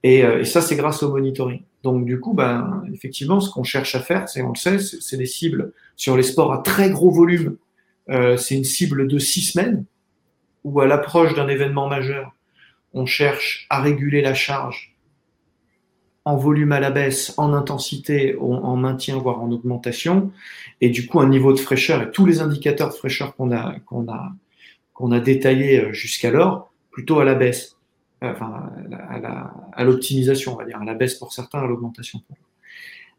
[0.03, 1.62] Et, euh, et ça, c'est grâce au monitoring.
[1.82, 5.16] Donc, du coup, ben, effectivement, ce qu'on cherche à faire, c'est, on le sait, c'est
[5.16, 7.57] des cibles sur les sports à très gros volume.
[8.11, 9.84] Euh, c'est une cible de six semaines
[10.64, 12.32] où, à l'approche d'un événement majeur,
[12.92, 14.95] on cherche à réguler la charge
[16.27, 20.33] en volume à la baisse, en intensité, en maintien, voire en augmentation,
[20.81, 23.77] et du coup un niveau de fraîcheur et tous les indicateurs de fraîcheur qu'on a
[23.87, 24.33] qu'on a
[24.93, 27.77] qu'on a détaillés euh, jusqu'alors, plutôt à la baisse,
[28.22, 28.72] enfin
[29.72, 32.20] à l'optimisation, on va dire, à la baisse pour certains, à l'augmentation.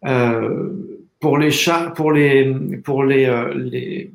[0.06, 0.74] Euh,
[1.22, 2.54] pour les chats, pour les
[2.84, 4.12] pour les euh, les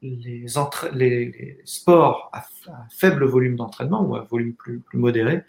[0.00, 2.44] les, sports à,
[2.88, 5.42] faible volume d'entraînement ou à volume plus modéré,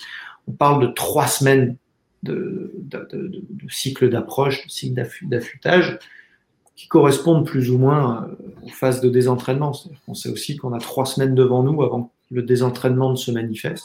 [0.48, 1.78] on parle de trois semaines
[2.24, 6.00] de, de, de, de cycle d'approche, de cycle d'affûtage,
[6.76, 9.74] qui correspondent plus ou moins euh, aux phases de désentraînement.
[10.08, 13.32] On sait aussi qu'on a trois semaines devant nous avant que le désentraînement ne se
[13.32, 13.84] manifeste.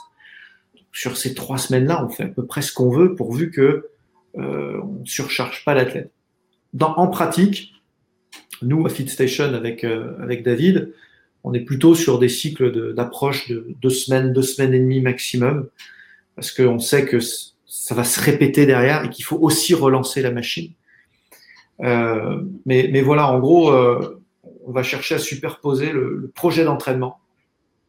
[0.93, 3.89] Sur ces trois semaines-là, on fait à peu près ce qu'on veut pourvu que
[4.39, 6.13] euh, on ne surcharge pas l'athlète.
[6.81, 7.73] En pratique,
[8.63, 10.93] nous, à FitStation, avec, euh, avec David,
[11.43, 15.69] on est plutôt sur des cycles d'approche de, deux semaines, deux semaines et demie maximum,
[16.37, 17.19] parce qu'on sait que
[17.75, 20.73] ça va se répéter derrière et qu'il faut aussi relancer la machine.
[21.81, 24.23] Euh, mais, mais, voilà, en gros, euh,
[24.65, 27.19] on va chercher à superposer le, projet d'entraînement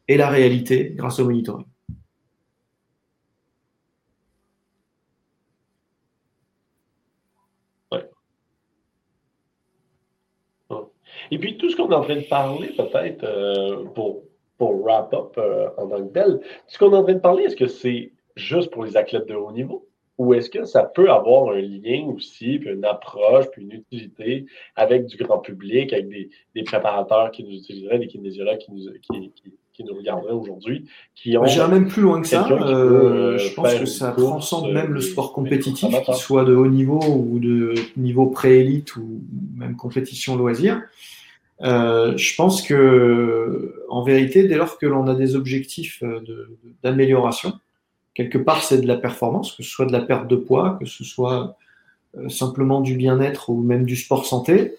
[0.08, 1.66] et la réalité grâce au monitoring.
[11.30, 14.24] Et puis, tout ce qu'on est en train de parler, peut-être, euh, pour,
[14.58, 15.38] pour wrap up
[15.76, 18.70] en tant que tel, ce qu'on est en train de parler, est-ce que c'est juste
[18.70, 19.88] pour les athlètes de haut niveau?
[20.18, 24.46] Ou est-ce que ça peut avoir un lien aussi, puis une approche, puis une utilité
[24.74, 28.90] avec du grand public, avec des, des préparateurs qui nous utiliseraient, des kinésiologues qui nous,
[29.02, 31.44] qui, qui, qui nous regarderaient aujourd'hui, qui ont.
[31.44, 32.48] J'irai même plus loin que ça.
[32.50, 37.00] Euh, je pense que ça transcende même le sport compétitif, qu'il soit de haut niveau
[37.04, 39.20] ou de niveau pré-élite ou
[39.54, 40.80] même compétition loisir.
[41.62, 46.02] Euh, je pense que, en vérité, dès lors que l'on a des objectifs
[46.82, 47.52] d'amélioration,
[48.16, 50.86] quelque part, c'est de la performance, que ce soit de la perte de poids, que
[50.86, 51.56] ce soit
[52.16, 54.74] euh, simplement du bien-être ou même du sport santé.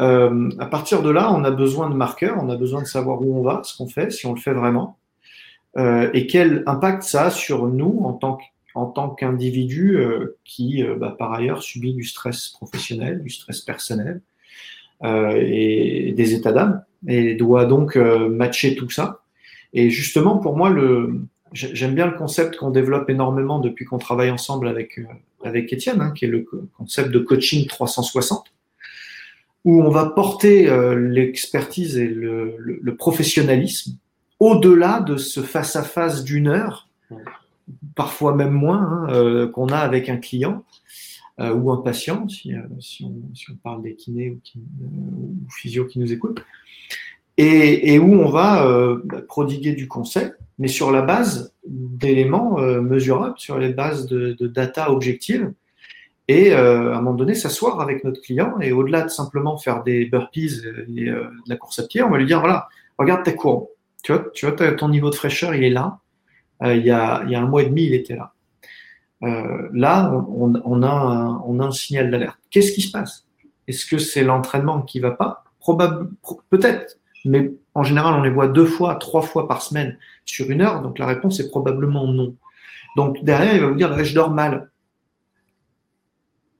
[0.00, 3.22] Euh, à partir de là, on a besoin de marqueurs, on a besoin de savoir
[3.22, 4.98] où on va, ce qu'on fait, si on le fait vraiment,
[5.78, 8.38] euh, et quel impact ça a sur nous en tant
[8.74, 9.98] en tant qu'individu
[10.44, 14.20] qui, bah, par ailleurs, subit du stress professionnel, du stress personnel,
[15.02, 19.22] et des états d'âme et doit donc matcher tout ça.
[19.72, 24.30] Et justement, pour moi, le, j'aime bien le concept qu'on développe énormément depuis qu'on travaille
[24.30, 25.04] ensemble avec, euh,
[25.44, 28.44] avec Étienne, hein, qui est le concept de coaching 360,
[29.64, 33.98] où on va porter l'expertise et le, professionnalisme
[34.38, 36.88] au-delà de ce face-à-face d'une heure,
[37.94, 40.62] parfois même moins, hein, euh, qu'on a avec un client,
[41.38, 42.62] euh, ou un patient, si, euh,
[43.02, 46.42] on, parle des kinés ou, qui, euh, ou physio qui nous écoutent,
[47.36, 52.80] et, et où on va euh, prodiguer du conseil, mais sur la base d'éléments euh,
[52.80, 55.52] mesurables, sur les bases de, de data objectives,
[56.28, 60.06] et à un moment donné s'asseoir avec notre client, et au-delà de simplement faire des
[60.06, 62.66] burpees et de la course à pied, on va lui dire, voilà,
[62.98, 63.68] regarde ta courbe,
[64.02, 66.00] tu vois, tu vois ton niveau de fraîcheur, il est là,
[66.64, 68.32] il y, a, il y a un mois et demi, il était là.
[69.22, 72.38] Euh, là, on, on, a un, on, a un, signal d'alerte.
[72.50, 73.26] Qu'est-ce qui se passe?
[73.66, 75.44] Est-ce que c'est l'entraînement qui va pas?
[75.58, 76.10] Probable,
[76.50, 80.62] peut-être, mais en général, on les voit deux fois, trois fois par semaine sur une
[80.62, 82.34] heure, donc la réponse est probablement non.
[82.96, 84.70] Donc derrière, il va vous dire, je dors mal.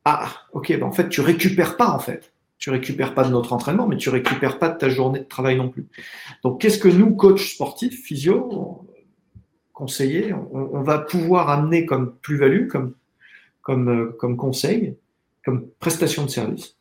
[0.05, 2.33] Ah, ok, ben en fait, tu récupères pas en fait.
[2.59, 5.57] Tu récupères pas de notre entraînement, mais tu récupères pas de ta journée de travail
[5.57, 5.87] non plus.
[6.43, 8.87] Donc, qu'est-ce que nous, coachs sportifs, physio,
[9.75, 12.95] conseiller, on, va pouvoir amener comme plus-value, comme,
[13.69, 14.97] euh, comme conseil,
[15.45, 16.77] comme prestation de service?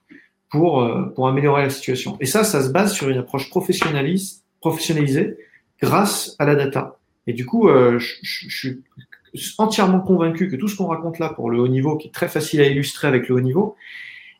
[0.55, 2.17] Pour, euh, pour améliorer la situation.
[2.19, 5.37] Et ça, ça se base sur une approche professionnalisée
[5.81, 6.97] grâce à la data.
[7.27, 8.83] Et du coup, euh, je, je, suis
[9.57, 12.29] entièrement convaincu que tout ce qu'on raconte là pour le haut niveau, qui est très
[12.29, 13.75] facile à illustrer avec le haut niveau,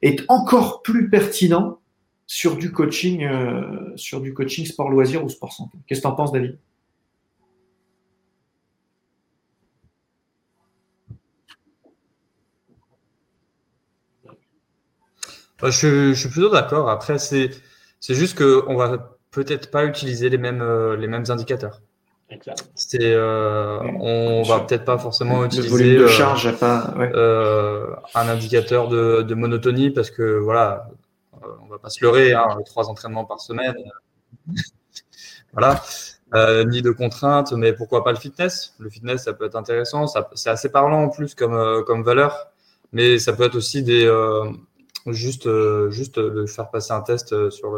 [0.02, 1.80] est encore plus pertinent
[2.28, 5.78] sur du coaching, euh, sur du coaching sport loisir ou sport santé.
[5.86, 6.58] Qu'est-ce que tu en penses, David?
[15.64, 16.90] Je, je, suis plutôt d'accord.
[16.90, 17.52] Après, c'est
[18.02, 21.82] juste qu'on va peut-être pas utiliser les mêmes, euh, les mêmes indicateurs.
[22.30, 22.66] Exact.
[23.00, 29.34] Euh, on va peut-être pas forcément utiliser de euh, charge pas, euh, un indicateur de,
[29.36, 30.90] monotonie parce que voilà,
[31.62, 33.76] on va pas se leurrer, hein, trois entraînements par semaine,
[35.54, 35.84] voilà,
[36.66, 38.74] ni de contraintes, mais pourquoi pas le fitness?
[38.80, 42.48] Le fitness, ça peut être intéressant, c'est assez parlant en plus comme, comme valeur,
[42.92, 44.08] mais ça peut être aussi des
[45.08, 45.48] juste
[45.90, 47.76] juste de faire passer un test sur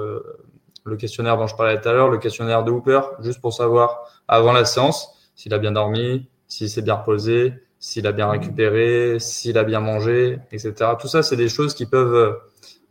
[0.87, 4.23] le questionnaire dont je parlais tout à l'heure, le questionnaire de Hooper, juste pour savoir
[4.27, 9.19] avant la séance s'il a bien dormi, s'il s'est bien reposé, s'il a bien récupéré,
[9.19, 10.73] s'il a bien mangé, etc.
[10.99, 12.33] Tout ça, c'est des choses qui peuvent euh,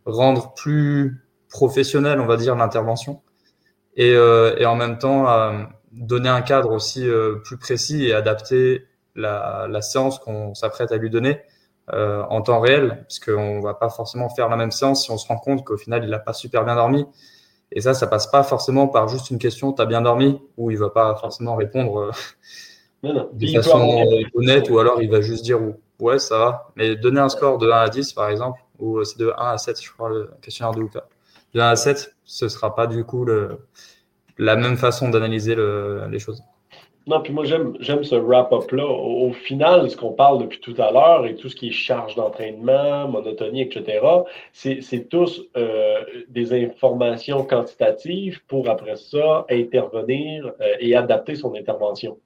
[0.04, 3.20] rendre plus professionnel, on va dire, l'intervention.
[3.96, 7.08] Et, euh, en même temps, euh, donner un cadre aussi
[7.44, 11.40] plus précis et adapter la séance qu'on s'apprête à lui donner
[11.92, 15.26] en temps réel, parce qu'on va pas forcément faire la même séance si on se
[15.26, 17.06] rend compte qu'au final, il n'a pas super bien dormi
[17.72, 20.40] et ça, ça passe pas forcément par juste une question, t'as bien dormi?
[20.56, 22.12] Ou il va pas forcément répondre
[23.04, 25.58] euh, de façon honnête, ou alors il va juste dire
[26.00, 26.72] ouais, ça va.
[26.76, 29.58] Mais donner un score de 1 à 10, par exemple, ou c'est de 1 à
[29.58, 31.00] 7, je crois, le questionnaire de Hooper.
[31.54, 33.66] De 1 à 7, ce sera pas du coup le,
[34.38, 36.42] la même façon d'analyser les choses.
[37.08, 38.84] Non, puis moi, j'aime, ce wrap-up-là.
[38.84, 42.16] Au, final, ce qu'on parle depuis tout à l'heure et tout ce qui est charge
[42.16, 44.04] d'entraînement, monotonie, etc.,
[44.52, 52.18] c'est, tous euh, des informations quantitatives pour, après ça, intervenir euh, et adapter son intervention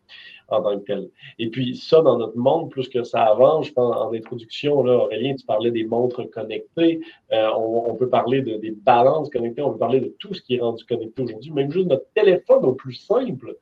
[0.49, 1.11] en tant que telle.
[1.39, 4.95] Et puis, ça, dans notre monde, plus que ça avance, je pense, en introduction, là,
[4.95, 7.01] Aurélien, tu parlais des montres connectées.
[7.33, 9.61] Euh, on, peut parler de, des balances connectées.
[9.61, 11.53] On peut parler de tout ce qui est rendu connecté aujourd'hui.
[11.53, 13.57] Même juste notre téléphone au plus simple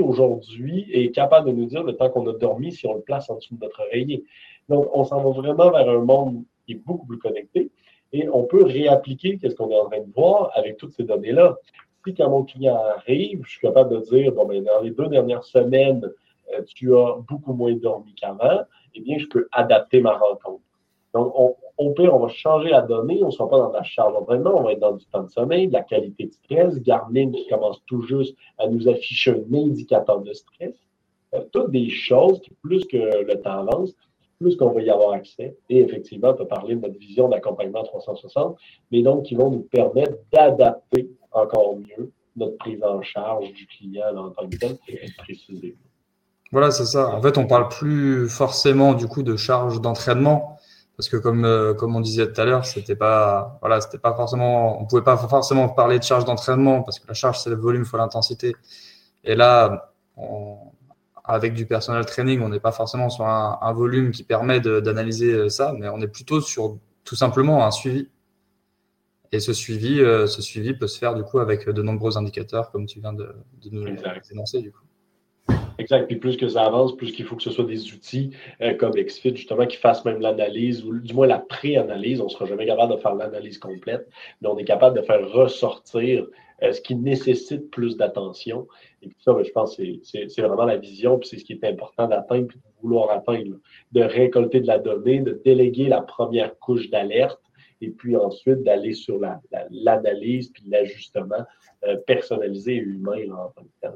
[0.00, 3.30] aujourd'hui est capable de nous dire le temps qu'on a dormi si on le place
[3.30, 4.24] en dessous de notre oreiller.
[4.68, 7.70] Donc, on s'en va vraiment vers un monde qui est beaucoup plus connecté
[8.12, 11.56] et on peut réappliquer ce qu'on est en train de voir avec toutes ces données-là.
[12.04, 15.08] Si quand mon client arrive, je suis capable de dire, bon, ben, dans les deux
[15.08, 16.08] dernières semaines,
[16.52, 18.60] euh, tu as beaucoup moins dormi qu'avant,
[18.94, 20.62] eh bien, je peux adapter ma rencontre.
[21.14, 23.82] Donc, on, au pire, on va changer la donnée, on ne sera pas dans la
[23.82, 26.80] charge d'entraînement, on va être dans du temps de sommeil, de la qualité de stress,
[26.80, 30.74] Garmin qui commence tout juste à nous afficher un indicateur de stress.
[31.34, 33.94] Euh, toutes des choses qui, plus que le temps avance,
[34.38, 35.56] plus qu'on va y avoir accès.
[35.68, 38.56] Et effectivement, on peut parler de notre vision d'accompagnement 360,
[38.90, 44.14] mais donc qui vont nous permettre d'adapter encore mieux notre prise en charge du client
[44.16, 45.76] en tant que tel et précisément.
[46.52, 47.08] Voilà, c'est ça.
[47.14, 50.55] En fait, on parle plus forcément du coup de charge d'entraînement,
[50.96, 54.14] parce que comme euh, comme on disait tout à l'heure, c'était pas voilà, c'était pas
[54.14, 57.56] forcément, on pouvait pas forcément parler de charge d'entraînement parce que la charge c'est le
[57.56, 58.56] volume fois l'intensité.
[59.24, 59.92] Et là,
[61.24, 65.32] avec du personnel training, on n'est pas forcément sur un, un volume qui permet d'analyser
[65.32, 68.08] euh, ça, mais on est plutôt sur tout simplement un suivi.
[69.32, 72.70] Et ce suivi, euh, ce suivi peut se faire du coup avec de nombreux indicateurs,
[72.70, 73.86] comme tu viens de, de nous
[74.30, 74.85] énoncer du coup.
[75.78, 76.06] Exact.
[76.06, 78.30] Puis plus que ça avance, plus qu'il faut que ce soit des outils
[78.62, 82.20] euh, comme XFIT, justement, qui fassent même l'analyse, ou du moins la pré-analyse.
[82.20, 84.08] On ne sera jamais capable de faire l'analyse complète,
[84.40, 86.26] mais on est capable de faire ressortir
[86.62, 88.66] euh, ce qui nécessite plus d'attention.
[89.02, 91.52] Et puis ça, ben, je pense que c'est vraiment la vision, puis c'est ce qui
[91.52, 93.56] est important d'atteindre, puis de vouloir atteindre,
[93.92, 97.40] de récolter de la donnée, de déléguer la première couche d'alerte,
[97.82, 101.44] et puis ensuite d'aller sur l'analyse, la, puis l'ajustement
[101.84, 103.92] euh, personnalisé et humain en tant que tel.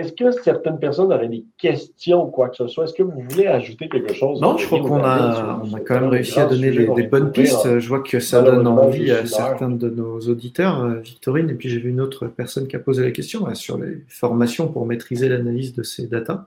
[0.00, 2.84] Est-ce que certaines personnes auraient des questions ou quoi que ce soit?
[2.84, 4.40] Est-ce que vous voulez ajouter quelque chose?
[4.40, 7.78] Non, je crois qu'on a, on a quand même réussi à donner des, bonnes pistes.
[7.78, 11.68] Je vois que ça donne envie à certains de nos auditeurs, euh, Victorine, et puis
[11.68, 15.28] j'ai vu une autre personne qui a posé la question sur les formations pour maîtriser
[15.28, 16.46] l'analyse de ces datas.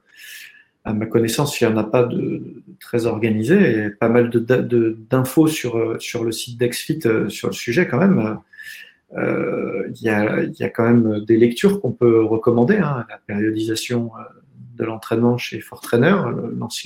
[0.84, 2.42] À ma connaissance, il n'y en a pas de
[2.80, 3.86] très organisé.
[3.86, 8.00] A pas mal d'infos sur, euh, sur le site d'Exfit euh, sur le sujet quand
[8.00, 8.40] même
[9.16, 12.78] euh, il y, a, y, a, quand même des lectures qu'on peut recommander.
[12.78, 14.24] Hein, la périodisation euh,
[14.76, 16.16] de l'entraînement chez Fortrainer,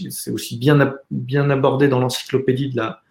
[0.09, 3.01] c'est aussi bien, bien abordé dans l'encyclopédie de la,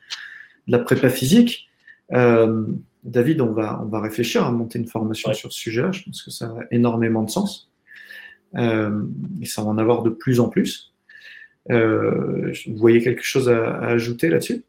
[0.67, 1.69] de la prépa physique.
[2.13, 2.67] Euh,
[3.05, 5.93] David, on va, on va réfléchir à monter une formation sur ce sujet-là.
[5.93, 7.71] Je pense que ça a énormément de sens.
[8.57, 9.03] Euh,
[9.41, 10.93] et ça va en avoir de plus en plus.
[11.71, 14.65] Euh, vous voyez quelque chose à, à ajouter là-dessus?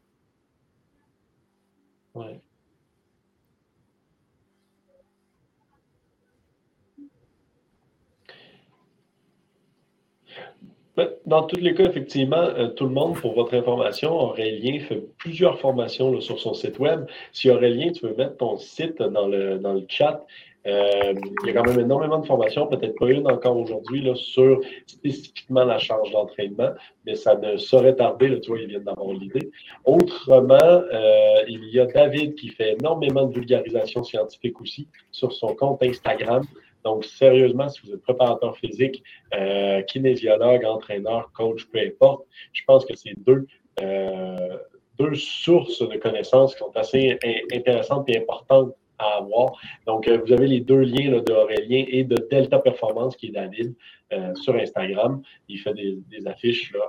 [2.14, 2.40] Ouais.
[11.26, 15.58] Dans tous les cas, effectivement, euh, tout le monde, pour votre information, Aurélien fait plusieurs
[15.60, 17.06] formations sur son site web.
[17.32, 20.24] Si Aurélien, tu veux mettre ton site dans le, dans le chat,
[20.66, 24.60] euh, il y a quand même énormément de formations, peut-être pas une encore aujourd'hui, sur
[24.86, 26.70] spécifiquement la charge d'entraînement,
[27.06, 29.50] mais ça ne saurait tarder, là, tu vois, il vient d'avoir l'idée.
[29.84, 35.54] Autrement, euh, il y a David qui fait énormément de vulgarisation scientifique aussi sur son
[35.54, 36.42] compte Instagram.
[36.88, 39.02] Donc, sérieusement, si vous êtes préparateur physique,
[39.34, 43.46] euh, kinésiologue, entraîneur, coach, peu importe, je pense que c'est deux,
[43.82, 44.56] euh,
[44.98, 47.18] deux sources de connaissances qui sont assez
[47.52, 49.52] intéressantes et importantes à avoir.
[49.86, 53.26] Donc, euh, vous avez les deux liens là, de Aurélien et de Delta Performance, qui
[53.26, 53.74] est David,
[54.14, 55.20] euh, sur Instagram.
[55.48, 56.86] Il fait des, affiches là,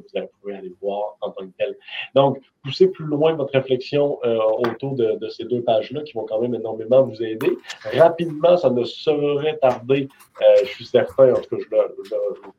[0.00, 1.76] que vous pouvez aller voir en tant que tel.
[2.14, 6.40] Donc, poussez plus loin votre réflexion euh, autour de, ces deux pages-là qui vont quand
[6.40, 7.50] même énormément vous aider.
[7.92, 10.08] Rapidement, ça ne saurait tarder,
[10.40, 11.90] euh, je suis certain, en tout cas, je leur,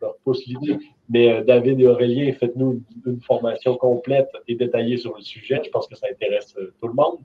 [0.01, 0.77] je pousse l'idée,
[1.09, 5.61] mais euh, David et Aurélien, faites-nous une, une, formation complète et détaillée sur le sujet.
[5.63, 7.19] Je pense que ça intéresse tout le monde.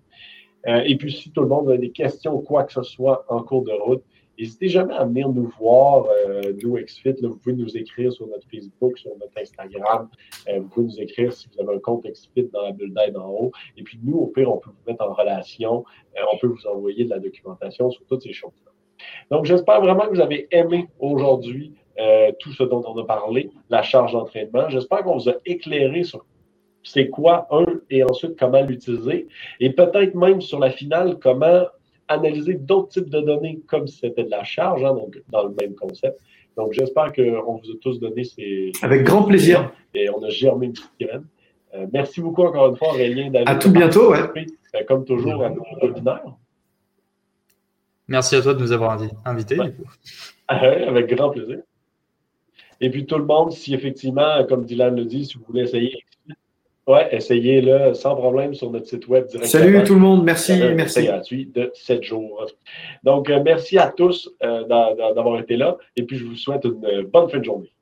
[0.67, 3.65] et puis, si tout le monde a des questions quoi que ce soit en cours
[3.65, 4.03] de route,
[4.41, 7.21] N'hésitez jamais à venir nous voir, euh, nous XFIT.
[7.21, 10.09] Là, vous pouvez nous écrire sur notre Facebook, sur notre Instagram.
[10.49, 13.19] Euh, vous pouvez nous écrire si vous avez un compte XFIT dans la bulle d'aide
[13.19, 13.53] en haut.
[13.77, 15.85] Et puis nous, au pire, on peut vous mettre en relation.
[16.17, 18.73] Euh, on peut vous envoyer de la documentation sur toutes ces choses-là.
[19.31, 23.51] Donc, j'espère vraiment que vous avez aimé aujourd'hui euh, tout ce dont on a parlé,
[23.69, 24.71] la charge d'entraînement.
[24.71, 26.25] J'espère qu'on vous a éclairé sur
[26.83, 29.29] c'est quoi un et ensuite comment l'utiliser.
[29.61, 31.67] Et peut-être même sur la finale, comment
[32.11, 35.55] analyser d'autres types de données comme si c'était de la charge, hein, donc dans le
[35.61, 36.21] même concept.
[36.57, 38.73] Donc, j'espère qu'on vous a tous donné ces.
[38.83, 39.73] Avec grand plaisir.
[39.95, 41.25] Et on a germé une petite graine.
[41.75, 43.31] Euh, merci beaucoup encore une fois, Aurélien.
[43.31, 44.19] David, à tout bientôt, ouais.
[44.75, 46.37] Euh, comme toujours, à nos webinaires.
[48.09, 49.59] Merci à toi de nous avoir invités.
[49.59, 49.73] Ouais.
[50.49, 51.61] avec grand plaisir.
[52.81, 56.03] Et puis tout le monde, si effectivement, comme Dylan le dit, si vous voulez essayer
[56.91, 59.63] oui, essayez-le sans problème sur notre site web directement.
[59.63, 60.59] Salut tout le monde, merci.
[60.75, 60.95] merci.
[60.95, 62.47] C'est gratuit de 7 jours.
[63.05, 67.03] Donc, euh, merci à tous euh, d'avoir été là et puis je vous souhaite une
[67.03, 67.73] bonne fin de journée.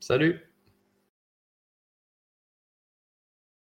[0.00, 0.47] Salut.